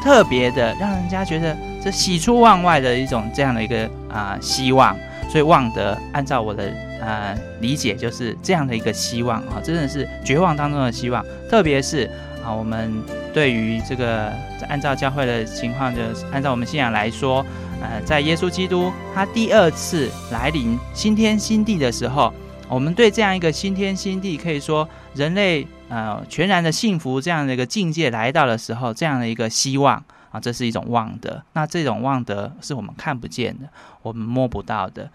[0.06, 4.96] 特别的，让人家觉得这喜出望外的一种这样的一个啊、希望，
[5.32, 11.26] 所以望德按照我的、呃、理解就是这样的一个希望啊，真的是绝望当中的希望。
[11.50, 12.08] 特别是
[12.46, 12.94] 啊，我们
[13.34, 14.32] 对于这个
[14.70, 17.44] 按照教会的情况，就是按照我们信仰来说，
[17.82, 22.32] 呃，在耶稣基督他第二次来临新天新地的时候，
[22.70, 25.66] 我们对这样一个新天新地，可以说人类。
[25.96, 29.96] 呃，全然的幸福这样的一个境界来到的时候，这样的一个希望
[30.30, 31.42] 啊，这是一种望德。
[31.54, 33.70] 那这种望德是我们看不见的，
[34.02, 35.10] 我们摸不到的，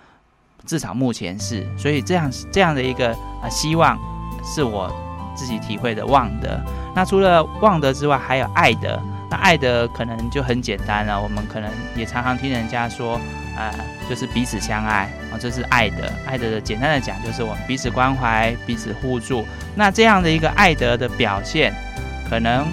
[0.64, 1.68] 至少目前是。
[1.76, 3.12] 所以这样这样的一个
[3.42, 3.98] 啊希望，
[4.42, 4.90] 是我
[5.36, 6.58] 自己体会的望德。
[6.94, 8.98] 那除了望德之外，还有爱德。
[9.30, 13.18] 那爱的可能就很简单了，我们可能也常常听人家说。
[13.56, 13.70] 呃，
[14.08, 16.10] 就是彼此相爱啊，这是爱的。
[16.24, 19.44] 爱的简单的讲，就是我们彼此关怀、彼此互助。
[19.74, 21.74] 那这样的一个爱德的表现，
[22.30, 22.66] 可能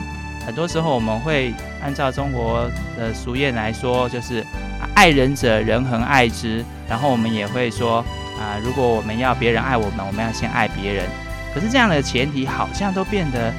[0.45, 1.53] 很多时候我们会
[1.83, 4.45] 按照中国的俗谚来说，就是
[4.93, 6.63] 爱人者，人恒爱之。
[6.87, 7.97] 然后我们也会说
[8.39, 11.05] 啊，如果我们要别人爱我们，我们要先爱别人。
[11.53, 13.51] 可是这样的前提好像都变得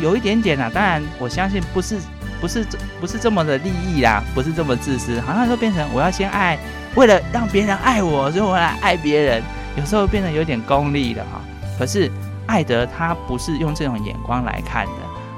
[0.00, 0.70] 有一点点啊。
[0.72, 1.98] 当然，我相信不是。
[2.40, 6.58] 不是这不是这么的利益啦，不是这么自私，好像都变成我要先爱，
[6.94, 9.42] 为了让别人爱我，所以我来爱别人。
[9.76, 11.40] 有时候变得有点功利了哈。
[11.78, 12.10] 可是
[12.46, 14.92] 爱德他不是用这种眼光来看的。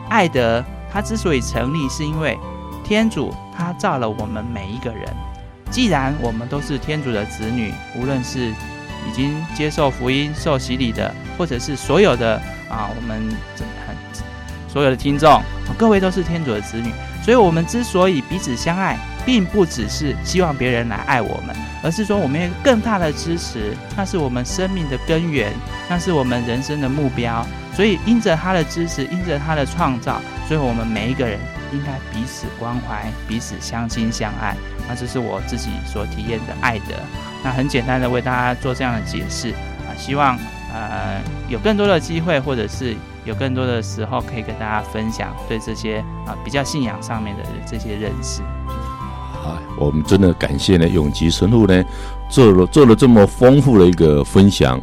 [0.08, 2.38] 爱德他之所以成立，是因为
[2.82, 5.08] 天主他造了我们每一个人。
[5.70, 12.34] 既然我们都是天主的子女，无论是已经接受福音、受洗礼的，或者是所有的
[12.68, 13.18] 啊，我们
[13.86, 13.89] 很
[14.72, 15.42] 所有的听众，
[15.76, 16.92] 各位都是天主的子女。
[17.22, 18.96] 所以，我们之所以彼此相爱，
[19.26, 25.52] 并不只是希望别人来爱我们，而是说我们有更大的支持，那是我们生命的根源，
[25.88, 27.46] 那是我们人生的目标。
[27.74, 31.38] 所以，因着他的支持，因着他的创造，所以我们每一个人
[31.72, 34.56] 应该彼此关怀，彼此相亲相爱。
[34.88, 36.94] 那这是我自己所体验的爱德。
[37.44, 40.36] 那很简单的为大家做这样的解释啊，希望
[40.72, 42.96] 呃有更多的机会，或者是
[43.30, 48.42] 有更多的时候，可以跟大家分享对这些啊比较信仰上面的这些认识。
[48.66, 51.84] 好，我们真的感谢呢永吉神父呢
[52.28, 54.82] 做了做了这么丰富的一个分享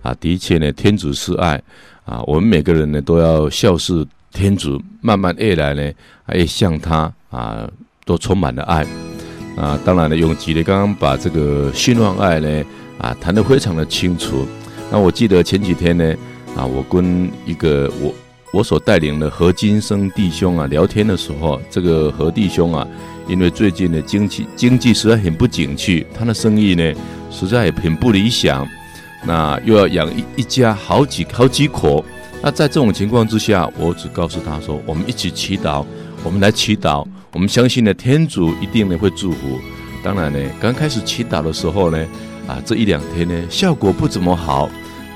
[0.00, 1.60] 啊，的确呢天主是爱
[2.04, 5.92] 啊，我们每个人呢都要孝顺天主，慢慢越来呢，
[6.34, 7.68] 也向他啊
[8.04, 8.86] 都充满了爱。
[9.56, 12.64] 啊，当然了，永吉呢，刚刚把这个信望爱呢，
[13.00, 14.46] 啊，谈得非常的清楚。
[14.88, 16.14] 那我记得前几天呢，
[16.58, 18.12] 啊，我跟一个我
[18.52, 22.84] 我所带领的何金生弟兄啊聊天的时候，这个何弟兄啊，
[23.28, 26.92] 因为最近的经济经济实在很不景气，他的生意呢
[27.30, 28.66] 实在也很不理想，
[29.24, 32.04] 那又要养一一家好几好几口。
[32.42, 35.84] 那在这种情况之下，我只告诉他说，我们一起祈祷，
[36.24, 37.06] 我们来祈祷。
[37.32, 39.60] 我们相信呢，天主一定呢会祝福。
[40.02, 42.04] 当然呢，刚开始祈祷的时候呢，
[42.48, 44.68] 啊，这一两天呢效果不怎么好。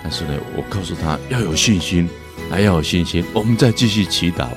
[0.02, 2.08] 但是呢，我告诉他要有信心，
[2.50, 3.24] 还要有信心。
[3.32, 4.48] 我们再继续祈祷。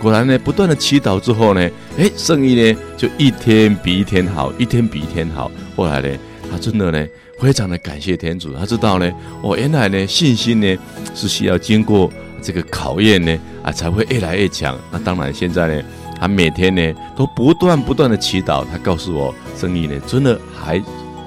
[0.00, 5.50] 果然呢，不断的祈祷之后呢，哎，生意呢就一天比一天好，一天比一天好。
[5.76, 6.08] 后来呢，
[6.50, 7.06] 他真的呢
[7.38, 8.52] 非常的感谢天主。
[8.54, 10.76] 他知道呢，哦，原来呢信心呢
[11.14, 14.78] 是需要经过这个考验呢啊，才会越来越强。
[14.90, 15.82] 那当然现在呢。
[16.20, 20.80] 他每天呢都不断不断的祈祷，他告诉我，生意呢真的还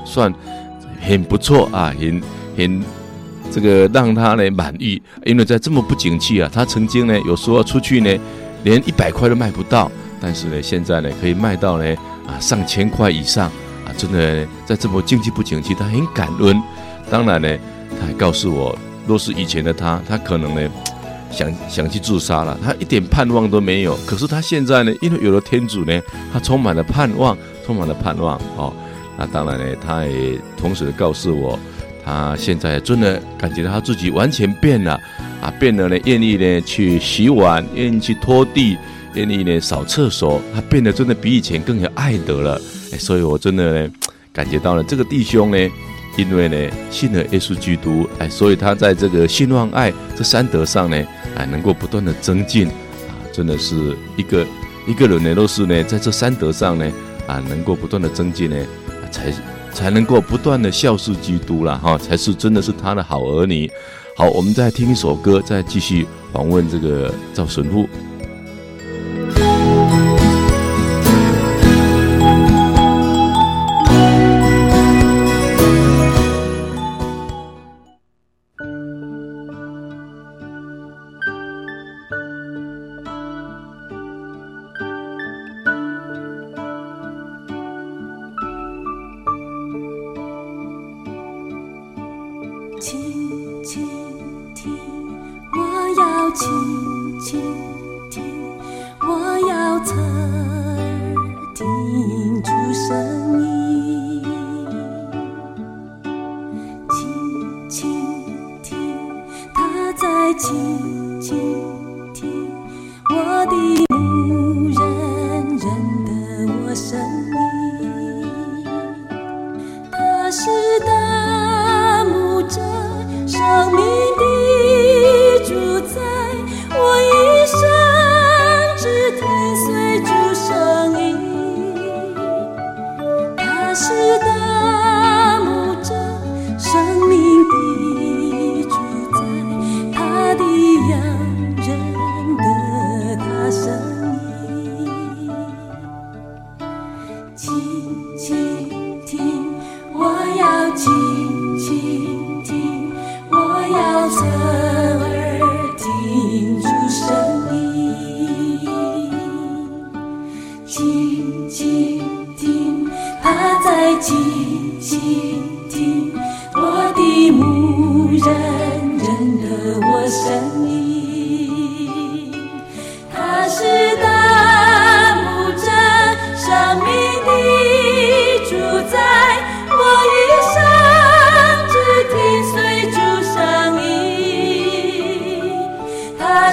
[0.05, 0.33] 算
[1.01, 2.21] 很不错啊，很
[2.55, 2.81] 很
[3.51, 5.01] 这个让他呢满意。
[5.25, 8.17] 因为在这么不景气啊，他曾经呢有时候出去呢
[8.63, 9.91] 连一百块都卖不到，
[10.21, 11.95] 但是呢现在呢可以卖到呢
[12.27, 13.47] 啊上千块以上
[13.85, 16.61] 啊，真的在这么经济不景气，他很感恩。
[17.09, 17.57] 当然呢，
[17.99, 18.77] 他还告诉我，
[19.07, 20.69] 若是以前的他，他可能呢。
[21.31, 23.97] 想想去自杀了，他一点盼望都没有。
[24.05, 28.71] 可是他现在呢，因为有了天主呢，他充满了盼望，充满了盼望哦。
[29.17, 31.59] 那当然呢，他也同时告诉我，
[32.05, 34.93] 他现在真的感觉到他自己完全变了
[35.41, 38.77] 啊，变得呢愿意呢去洗碗，愿意去拖地，
[39.15, 42.61] 愿意呢扫厕所，他变得真的比以前更有爱德了。
[42.93, 43.91] 哎，所以我真的呢
[44.31, 45.57] 感觉到了这个弟兄呢。
[46.17, 50.95] 因为呢，信了耶稣基督，哎，所以他在这个信望爱这三德上呢，
[51.35, 54.47] 哎，能够不断的增进，啊，真的是一个
[54.87, 56.89] 一个人呢，都是呢，在这三德上呢，
[57.27, 58.55] 啊，能够不断的增进呢，
[59.11, 59.29] 才
[59.75, 63.69] 才能够不断的孝顺基督了哈，才是真的是他的好儿女。
[64.15, 67.85] 好，我们再听一首歌，再继续访问这个赵神父。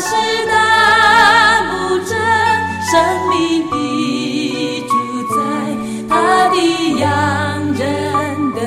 [0.05, 0.11] 是
[0.47, 0.53] 大
[2.05, 2.17] 自然
[2.91, 2.93] 生
[3.31, 3.75] 命的
[4.89, 4.93] 主
[5.33, 5.35] 宰，
[6.09, 6.11] 他
[6.51, 6.57] 的
[6.99, 7.07] 养
[7.73, 7.81] 人
[8.53, 8.61] 的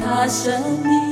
[0.00, 0.42] 他生
[0.82, 1.05] 命。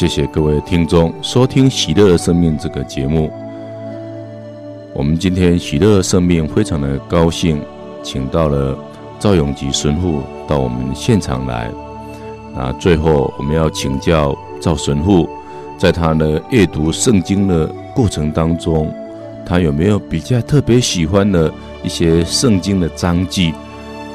[0.00, 3.30] 谢谢各位听众收听《喜乐生命》这个节目。
[4.94, 7.62] 我们今天《喜乐生命》非常的高兴，
[8.02, 8.74] 请到了
[9.18, 11.70] 赵永吉神父到我们现场来。
[12.56, 15.28] 那最后我们要请教赵神父，
[15.76, 18.90] 在他的阅读圣经的过程当中，
[19.44, 21.52] 他有没有比较特别喜欢的
[21.84, 23.50] 一些圣经的章句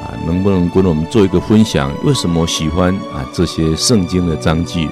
[0.01, 0.17] 啊？
[0.25, 1.91] 能不能跟我们做一个分享？
[2.03, 4.89] 为什么喜欢啊这些圣经的章句？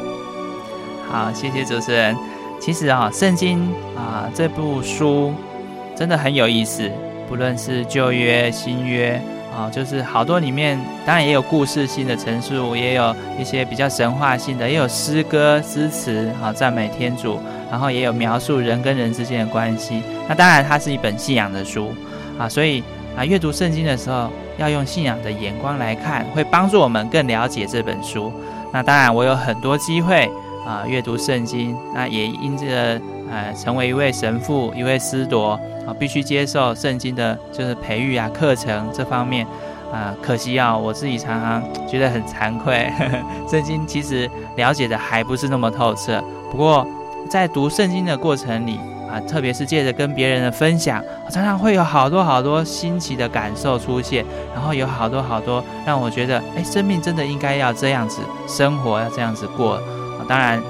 [1.13, 2.17] 好，谢谢主持人。
[2.59, 5.31] 其实啊，圣经啊这部书
[5.95, 6.89] 真的很有意思，
[7.29, 9.21] 不论是旧约、新约
[9.55, 17.39] 啊，就是好多里面，当然也有故事性的陈述，也有一些比较神话性的，也有诗歌、诗词啊，赞美天主，
[17.69, 20.01] 然后也有描述人跟人之间的关系。
[20.27, 21.93] 那当然，它是一本信仰的书
[22.39, 22.83] 啊，所以
[23.15, 28.33] 啊，阅读圣经的时候要用信仰的眼光来看，会帮助我们更了解这本书。
[28.71, 30.27] 那当然，我有很多机会。
[30.65, 32.99] 啊，阅读圣经，那也因着
[33.29, 39.45] 呃成为一位神父、一位司铎啊，必须接受圣经的，就是培育啊课程这方面
[39.91, 40.15] 啊。
[40.21, 46.23] 可惜啊，我自己常常觉得很惭愧，呵呵，圣经其实了解的还不是那么透彻。
[46.49, 46.87] 不过
[47.29, 48.79] 在读圣经的过程里
[49.11, 59.79] 啊，特别是借着跟别人的分享，常常会有好多好多新奇的感受出现，然后有好多好多让我觉得，哎，生命真的应该要这样子生活，要这样子过。
[60.27, 60.61] 当然，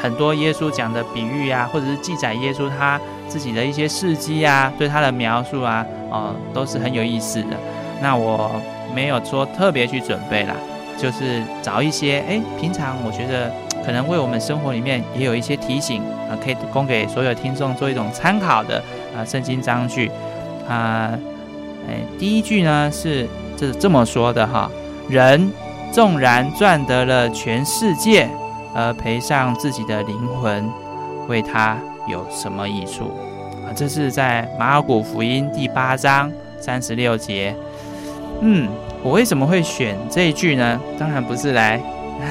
[0.00, 7.56] 很多耶稣讲的比喻啊，或者是记载耶稣他自己的一些事迹啊，对他的描述啊，哦，都是很有意思的。
[8.00, 8.50] 那我
[8.94, 10.54] 没有说特别去准备啦，
[10.96, 13.52] 就是找一些，哎，平常我觉得
[13.84, 16.00] 可能为我们生活里面也有一些提醒
[16.30, 18.82] 啊，可以供给所有听众做一种参考的
[19.16, 20.10] 啊，圣经章句
[20.68, 21.10] 啊，
[21.88, 24.70] 哎，第一句呢是这这么说的哈，
[25.08, 25.50] 人
[25.92, 28.28] 纵然赚得了全世界，
[28.74, 30.68] 而赔上自己的灵魂，
[31.28, 33.04] 为他有什么益处？
[33.66, 37.54] 啊，这是在马尔谷福音第八章三十六节。
[38.40, 38.68] 嗯，
[39.02, 40.80] 我为什么会选这一句呢？
[40.98, 41.78] 当然不是来，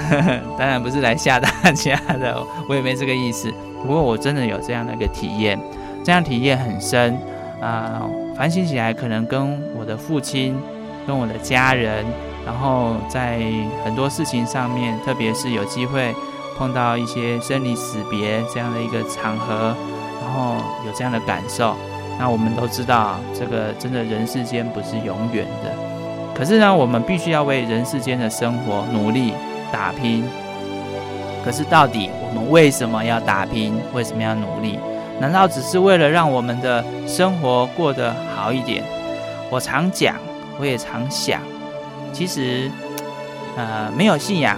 [0.10, 3.52] 呵 呵当然不是来吓大家的，我也没这个意思。
[3.82, 5.60] 不过我真的有这样的一个体验，
[6.04, 7.18] 这样体验很深
[7.62, 8.02] 啊，
[8.36, 10.58] 反省起来可能跟我的父亲、
[11.06, 12.06] 跟我的家人，
[12.46, 13.40] 然后在
[13.84, 16.16] 很多事情上面，特别是有机会
[16.58, 19.76] 碰到一些生离死别这样的一个场合，
[20.22, 20.56] 然后
[20.86, 21.76] 有这样的感受。
[22.20, 25.72] 那我们都知道，这个真的人世间不是永远的。
[26.34, 29.34] 可是呢，我们必须要为人世间的生活努力
[29.72, 30.24] 打拼。
[31.46, 33.80] 可是到底我们为什么要打拼？
[33.94, 34.80] 为什么要努力？
[35.20, 38.84] 难道只是为了让我们的生活过得好一点？
[39.50, 40.16] 我常讲，
[40.60, 41.40] 我也常想，
[42.12, 42.70] 其实，
[43.56, 44.58] 呃，没有信仰，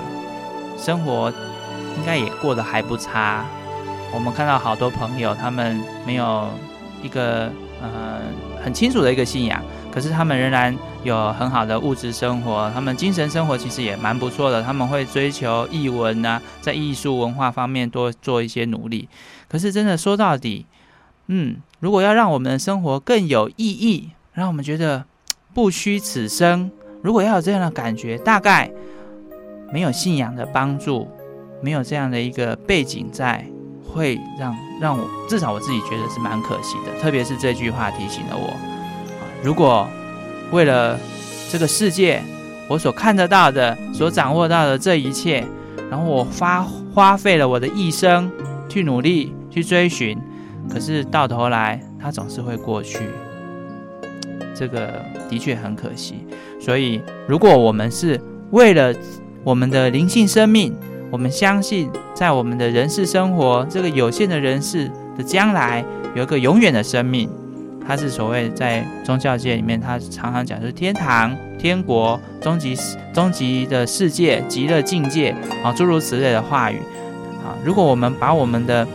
[0.77, 1.31] 生活
[1.97, 3.45] 应该也过得还不差。
[4.13, 6.49] 我们看到好多朋友，他们没有
[7.03, 8.21] 一个呃
[8.63, 9.61] 很清楚的一个信仰。
[9.91, 14.61] 可是他们仍然有很好的物质生活，他们精神生活其实也蛮不错的。
[14.61, 19.09] 他们会追求艺文啊，在艺术文化方面多做一些努力。
[19.47, 20.67] 可是真的说到底，
[21.25, 25.03] 嗯，如果要让我们的生活更有意义，让我们觉得
[25.55, 26.69] 不虚此生，
[27.01, 28.71] 如果要有这样的感觉，大概
[29.73, 31.09] 没有信仰的帮助，
[31.61, 33.45] 没有这样的一个背景在，
[33.87, 37.01] 会让让我至少我自己觉得是蛮可惜的。
[37.01, 38.53] 特别是这句话提醒了我。
[39.43, 39.87] 如果
[40.51, 40.99] 为了
[41.49, 42.21] 这个世界，
[42.69, 45.43] 我所看得到的、所掌握到的这一切，
[45.89, 46.61] 然后我花
[46.93, 48.31] 花费了我的一生
[48.67, 50.17] 去努力去追寻，
[50.71, 52.99] 可是到头来它总是会过去，
[54.55, 56.25] 这个的确很可惜。
[56.59, 58.19] 所以，如果我们是
[58.51, 58.93] 为了
[59.43, 60.75] 我们的灵性生命，
[61.11, 65.83] 我们相信在我们的人世生活这个有限的人世的将来，
[66.15, 67.29] 有一个永远的生命。
[67.87, 72.77] 它是所谓在宗教界里面，它常常讲是天堂、天国、终极、
[73.11, 76.77] 终极的世界、极乐境界啊，诸如此类的话语
[77.43, 77.57] 啊。
[77.65, 78.87] 如果我们把我们的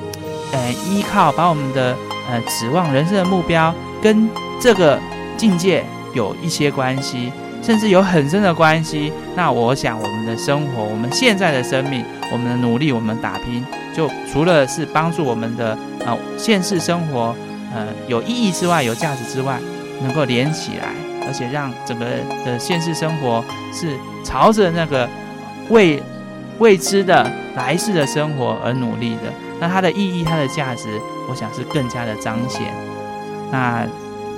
[0.53, 1.97] 呃依靠，把我们的
[2.31, 4.29] 呃指望人生的目标跟
[4.61, 5.01] 这个
[5.37, 5.83] 境界
[6.15, 7.33] 有一些关系，
[7.65, 15.71] 甚至有很深的关系，那我想我们的生活，我们现在的生命，我们的努力，我们打拼，就除了是帮助我们的
[16.05, 17.35] 啊现实生活。
[17.75, 19.59] 呃，有意义之外，有价值之外，
[20.01, 20.95] 能够连起来，
[21.27, 22.07] 而且让整个
[22.45, 25.09] 的现实生活是朝着那个
[25.71, 26.01] 未
[26.61, 29.23] 未知的来世的生活而努力的，
[29.59, 30.87] 那它的意义、它的价值，
[31.29, 32.73] 我想是更加的彰显。
[33.51, 33.85] 那、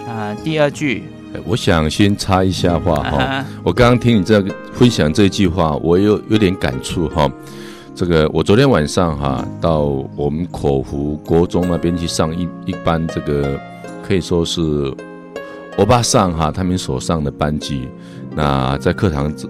[0.09, 1.05] 呃，第二句，
[1.45, 7.31] 我想先插一下话哈，啊、我刚刚听你这个分享这句话，我有有点感触哈。
[7.95, 9.85] 这个我昨天晚上哈、啊、到
[10.15, 13.59] 我们口湖国中那边去上一一班这个
[14.07, 14.95] 可以说是
[15.79, 17.89] 我爸上哈他们所上的班级。
[18.35, 19.49] 那在课堂这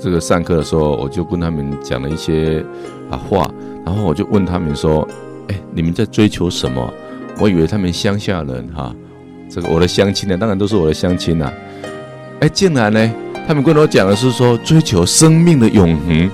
[0.00, 2.64] 这个上课的时候，我就跟他们讲了一些
[3.10, 3.48] 啊话，
[3.86, 5.06] 然后我就问他们说
[5.48, 6.92] ：“哎，你们在追求什么？”
[7.40, 8.96] 我以为他们乡下人哈、啊，
[9.48, 11.52] 这个我的乡亲呢，当然都是我的乡亲呐。
[12.40, 13.12] 哎，竟然呢，
[13.46, 16.30] 他们跟我讲的是说追求生命的永恒。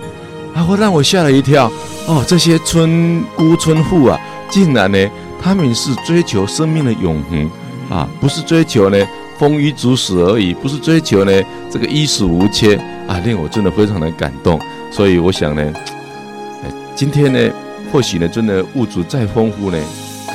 [0.52, 0.66] 啊！
[0.68, 1.70] 我让我吓了一跳
[2.08, 4.98] 哦，这些村姑村妇啊，竟然呢，
[5.40, 7.48] 他们是追求生命的永恒
[7.88, 8.98] 啊，不是追求呢
[9.38, 11.32] 丰衣足食而已，不是追求呢
[11.70, 12.74] 这个衣食无缺
[13.06, 14.60] 啊，令我真的非常的感动。
[14.90, 15.72] 所以我想呢，
[16.64, 17.38] 哎，今天呢，
[17.92, 19.78] 或许呢，真的物质再丰富呢，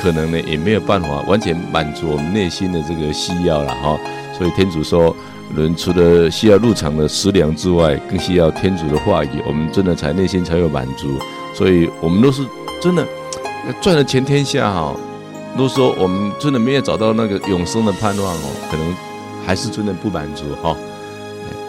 [0.02, 3.98] 可能呢也没有办法完全满足我们内心的这个需要了哈。
[4.36, 5.14] 所以天主说。
[5.54, 11.06] 人除了需要入场的食粮之外，更需要天主的话语，我们真的才内心才有满足。
[11.54, 12.44] 所以，我们都是
[12.80, 13.06] 真的
[13.80, 14.92] 赚了全天下哈。
[15.52, 18.92] 如果说我们真的没有找到那个永生的盼望哦，可能
[19.46, 20.76] 还是真的不满足哈。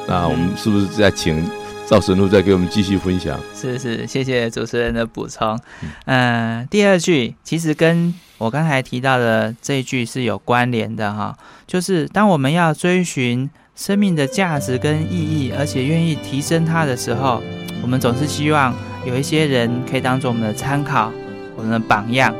[0.07, 1.47] 那我们是不是在请
[1.89, 3.39] 赵神父再给我们继续分享？
[3.55, 5.57] 是是，谢谢主持人的补充。
[6.05, 13.49] 嗯、呃，第二句其实跟我刚才提到的这一句是有关联的哈，就是当我们要追寻。
[13.77, 17.43] 生命的价值跟意义，而且愿意提升它的时候，
[17.83, 18.73] 我们总是希望
[19.05, 21.11] 有一些人可以当做我们的参考，
[21.55, 22.33] 我们的榜样。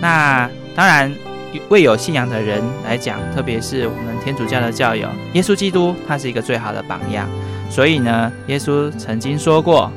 [0.00, 1.14] 那当然，
[1.68, 7.30] 未有信仰的人来讲，特别是我们天主教的教友，耶稣基督他是一个最好的榜样。
[7.70, 9.90] 所以呢，耶稣曾经说过：“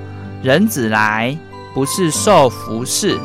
[0.44, 1.36] 人子来，
[1.74, 3.18] 不是受服侍，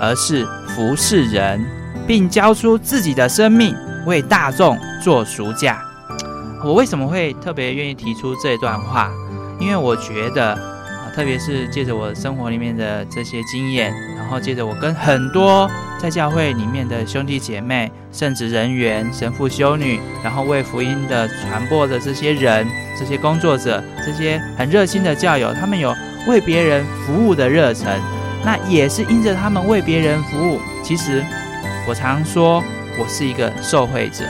[0.00, 0.44] 而是
[0.74, 1.64] 服侍人，
[2.06, 3.74] 并交出自己的生命，
[4.04, 5.80] 为大众做赎价。”
[6.64, 9.10] 我为什么会特别愿意提出这段话？
[9.60, 10.58] 因为我觉得，
[11.14, 13.94] 特别是借着我生活里面的这些经验，
[14.32, 15.70] 然后接着我跟很多
[16.00, 22.66] 在教会里面的兄弟姐妹、圣职人员、神父、修女，然后为福音的传播的这些人、
[22.98, 25.94] 这些工作者、这些很热心的教友，他们有
[26.26, 28.00] 为别人服务的热忱。
[28.42, 31.22] 那也是因着他们为别人服务，其实
[31.86, 32.64] 我常说
[32.98, 34.24] 我是一个受惠者，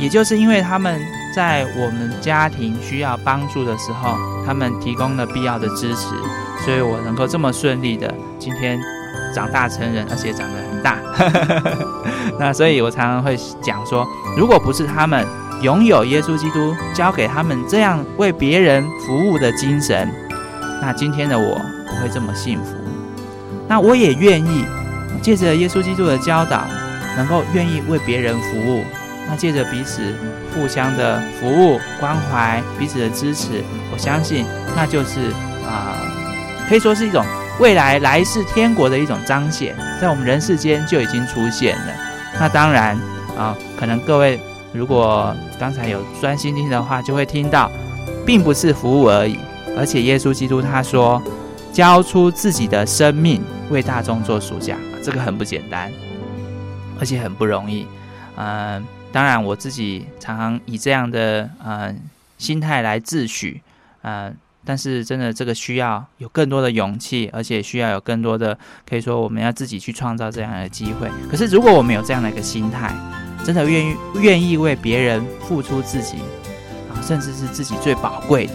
[0.00, 1.00] 也就是因为他们。
[1.34, 6.06] 在我们家庭需要帮助的时候，他们提供了必要的支持，
[6.64, 8.80] 所以我能够这么顺利的今天
[9.36, 10.96] 长大成人，而且长得很大。
[12.40, 15.26] 那所以我常常会讲说，如果不是他们
[15.60, 20.10] 拥有耶稣基督教给他们这样为别人服务的精神，
[20.80, 22.72] 那今天的我不会这么幸福。
[23.68, 24.64] 那我也愿意
[25.20, 26.62] 借着耶稣基督的教导，
[27.14, 28.82] 能够愿意为别人服务。
[29.28, 30.14] 那借着彼此
[30.54, 33.62] 互相的服务、关怀、彼此的支持，
[33.92, 35.30] 我相信那就是
[35.68, 35.98] 啊、
[36.68, 37.22] 可以说是一种
[37.58, 41.94] 未来来世天国的一种彰显，在我们人世间就已经出现了。
[42.38, 42.98] 那当然
[43.36, 44.38] 啊、可能各位
[44.72, 47.70] 如果刚才有专心听的话，就会听到，
[48.26, 49.38] 并不是服务而已，
[49.76, 51.22] 而且耶稣基督他说，
[51.72, 55.90] 交出自己的生命为大众做赎价，这个很不简单，
[56.98, 57.86] 而且很不容易，
[58.36, 58.82] 嗯、
[59.12, 61.94] 当然，我自己常常以这样的呃
[62.38, 63.60] 心态来自诩，
[64.02, 64.32] 呃，
[64.66, 71.08] 但是真的这个需要有更多的勇气，而且需要有更多的可以说我们要自己去创造这样的机会。
[71.30, 72.92] 可是如果我们有这样的一个心态，
[73.44, 76.16] 真的愿意愿意为别人付出自己
[76.90, 78.54] 啊，甚至是自己最宝贵的，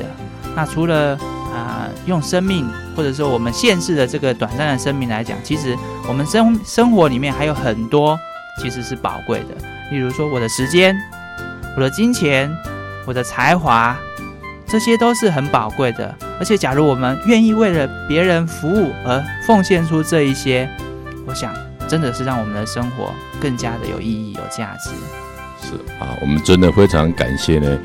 [0.55, 1.18] 那除了
[1.53, 8.18] 啊、用生命或者说我们现世的这个短暂的生命来讲，其实我们生生活里面还有很多
[8.62, 9.55] 其实是宝贵的。
[9.91, 10.95] 例如说，我的时间、
[11.76, 12.49] 我的金钱、
[13.05, 13.97] 我的才华，
[14.72, 16.16] 这些都是很宝贵的。
[16.40, 20.70] 而且，假如我们愿意为了别人服务而奉献出这一些，
[21.28, 21.54] 我想，
[21.90, 24.92] 真的是让我们的生活更加的有意义、有价值。
[25.62, 27.78] 是啊，我们真的非常感谢呢，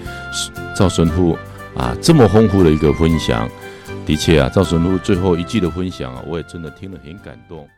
[0.76, 1.36] 赵神父
[1.76, 3.48] 啊这么丰富的一个分享。
[4.06, 7.68] 的确啊，赵神父最后一句的分享啊，我也真的听了很感动。